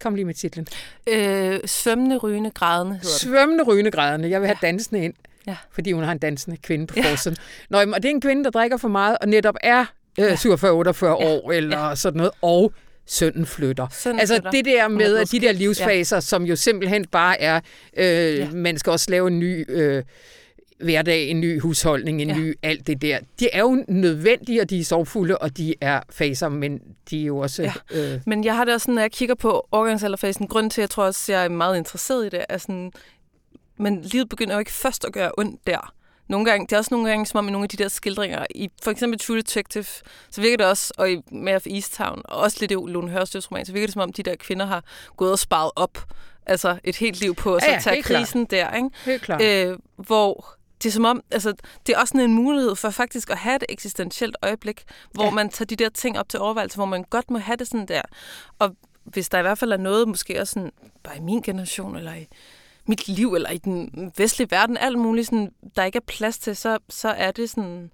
[0.00, 0.66] Kom lige med titlen.
[1.08, 4.30] Øh, svømmende, rygende, grædende Svømmende, rygende, grædende.
[4.30, 4.66] Jeg vil have ja.
[4.66, 5.14] dansende ind,
[5.46, 5.56] ja.
[5.72, 7.10] fordi hun har en dansende kvinde på ja.
[7.10, 7.36] forsiden.
[7.70, 9.84] Nå, og det er en kvinde, der drikker for meget, og netop er
[10.20, 10.34] øh, ja.
[10.34, 11.14] 47-48 ja.
[11.14, 11.94] år, eller ja.
[11.94, 12.72] sådan noget, og
[13.06, 13.86] sønnen flytter.
[13.92, 14.50] Sønnen altså flytter.
[14.50, 16.20] det der med at de der livsfaser, ja.
[16.20, 17.60] som jo simpelthen bare er,
[17.96, 18.50] øh, ja.
[18.50, 19.64] man skal også lave en ny...
[19.68, 20.02] Øh,
[20.78, 22.38] hverdag, en ny husholdning, en ja.
[22.38, 23.18] ny alt det der.
[23.40, 27.26] De er jo nødvendige, og de er sorgfulde, og de er faser, men de er
[27.26, 27.62] jo også...
[27.62, 27.72] Ja.
[27.90, 28.20] Øh...
[28.26, 30.90] Men jeg har det også sådan, når jeg kigger på overgangsalderfasen, grund til, at jeg
[30.90, 32.92] tror også, jeg er meget interesseret i det, er sådan,
[33.76, 35.94] men livet begynder jo ikke først at gøre ondt der.
[36.28, 38.46] Nogle gange, det er også nogle gange, som om i nogle af de der skildringer,
[38.54, 39.84] i for eksempel True Detective,
[40.30, 43.50] så virker det også, og i Mare of Easttown, og også lidt i Lone Hørstøs
[43.50, 44.84] roman, så virker det som om, de der kvinder har
[45.16, 45.98] gået og sparet op,
[46.46, 48.70] altså et helt liv på, at så ja, tage krisen klart.
[48.70, 48.88] der, ikke?
[49.04, 49.42] Helt klart.
[49.42, 50.54] Øh, hvor
[50.84, 51.54] det er som om, altså,
[51.86, 55.30] det er også en mulighed for faktisk at have et eksistentielt øjeblik, hvor ja.
[55.30, 57.86] man tager de der ting op til overvejelse, hvor man godt må have det sådan
[57.86, 58.02] der.
[58.58, 60.72] Og hvis der i hvert fald er noget, måske også sådan,
[61.04, 62.28] bare i min generation, eller i
[62.86, 66.56] mit liv, eller i den vestlige verden, alt muligt, sådan, der ikke er plads til,
[66.56, 67.90] så, så er det sådan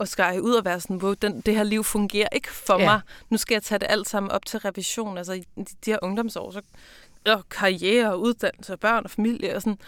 [0.00, 2.84] at skære ud og være sådan, hvor den, det her liv fungerer ikke for ja.
[2.84, 3.00] mig.
[3.30, 5.18] Nu skal jeg tage det alt sammen op til revision.
[5.18, 6.60] Altså i de, de her ungdomsår, så
[7.26, 9.78] og karriere og uddannelse og børn og familie og sådan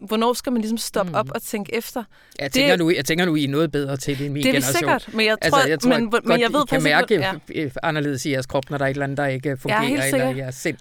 [0.00, 1.18] hvornår skal man ligesom stoppe mm.
[1.18, 2.04] op og tænke efter?
[2.38, 4.42] Jeg tænker, det, nu, jeg tænker nu, I er noget bedre til det end min
[4.42, 4.78] det er generation.
[4.78, 6.82] sikkert, men jeg altså, tror, altså, jeg tror men, godt, men jeg ved I kan
[6.82, 7.68] mærke ja.
[7.82, 10.34] anderledes i jeres krop, når der er et eller andet, der ikke fungerer, ja, eller
[10.34, 10.78] i jeres sind.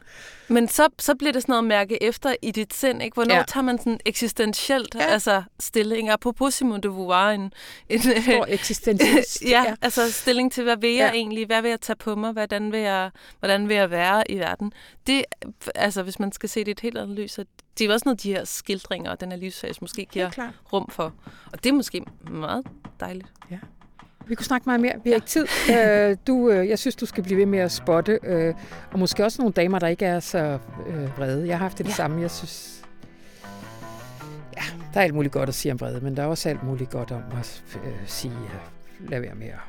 [0.48, 3.14] Men så, så bliver det sådan noget at mærke efter i dit sind, ikke?
[3.14, 3.44] Hvornår ja.
[3.48, 5.06] tager man sådan eksistentielt ja.
[5.06, 6.10] altså stilling?
[6.10, 7.54] Apropos Simone de Beauvoir, en...
[7.90, 9.42] en Stor eksistentielt.
[9.52, 11.18] ja, ja, altså stilling til, hvad vil jeg ja.
[11.18, 11.46] egentlig?
[11.46, 12.32] Hvad vil jeg tage på mig?
[12.32, 14.74] Hvordan vil jeg, hvordan vil jeg være i verden?
[15.08, 15.24] Det,
[15.76, 17.46] altså, hvis man skal se det i et helt andet lys, så
[17.80, 20.30] det er også noget, de her skildringer og den her livsfase måske giver
[20.74, 21.14] rum for.
[21.54, 22.66] Og det er måske meget
[23.00, 23.28] dejligt.
[23.52, 23.58] Ja.
[24.28, 24.94] Vi kunne snakke meget mere.
[25.04, 25.48] Vi har ikke tid.
[25.78, 28.20] Øh, du, øh, jeg synes, du skal blive ved med at spotte.
[28.24, 28.54] Øh,
[28.92, 30.60] og måske også nogle damer, der ikke er så
[31.18, 31.48] vrede.
[31.48, 31.96] Jeg har haft det, det ja.
[31.96, 32.22] samme.
[32.22, 32.82] Jeg synes,
[34.94, 36.90] Der er alt muligt godt at sige om vrede, men der er også alt muligt
[36.90, 39.60] godt om at øh, sige, uh, lad være med at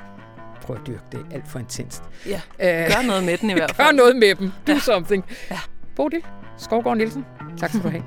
[0.63, 2.03] prøve at dyrke det alt for intenst.
[2.27, 3.89] Ja, øh, gør noget med den i hvert fald.
[3.89, 4.53] gør noget med dem.
[4.67, 4.79] Do ja.
[4.79, 5.25] something.
[5.51, 5.59] Ja.
[5.97, 6.23] Bodil
[6.59, 7.25] Skovgaard Nielsen,
[7.59, 8.05] tak skal du have.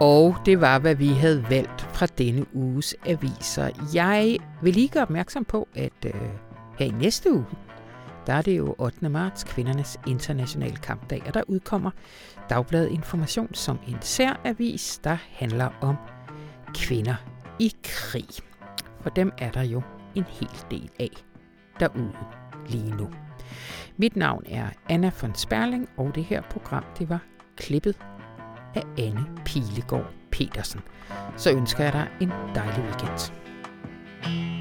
[0.00, 3.70] Og det var, hvad vi havde valgt fra denne uges aviser.
[3.94, 6.14] Jeg vil lige gøre opmærksom på, at øh,
[6.78, 7.46] her i næste uge,
[8.26, 9.08] der er det jo 8.
[9.08, 11.90] marts, kvindernes internationale kampdag, og der udkommer
[12.50, 15.96] Dagbladet Information som en særavis, der handler om
[16.74, 17.14] kvinder
[17.58, 18.28] i krig.
[19.00, 19.82] For dem er der jo
[20.14, 21.10] en hel del af
[21.80, 22.12] derude
[22.68, 23.08] lige nu.
[23.96, 27.20] Mit navn er Anna von Sperling, og det her program det var
[27.60, 27.96] klippet
[28.74, 30.80] af Anne Pilegaard Petersen.
[31.36, 33.32] Så ønsker jeg dig en dejlig weekend.
[34.22, 34.59] thank you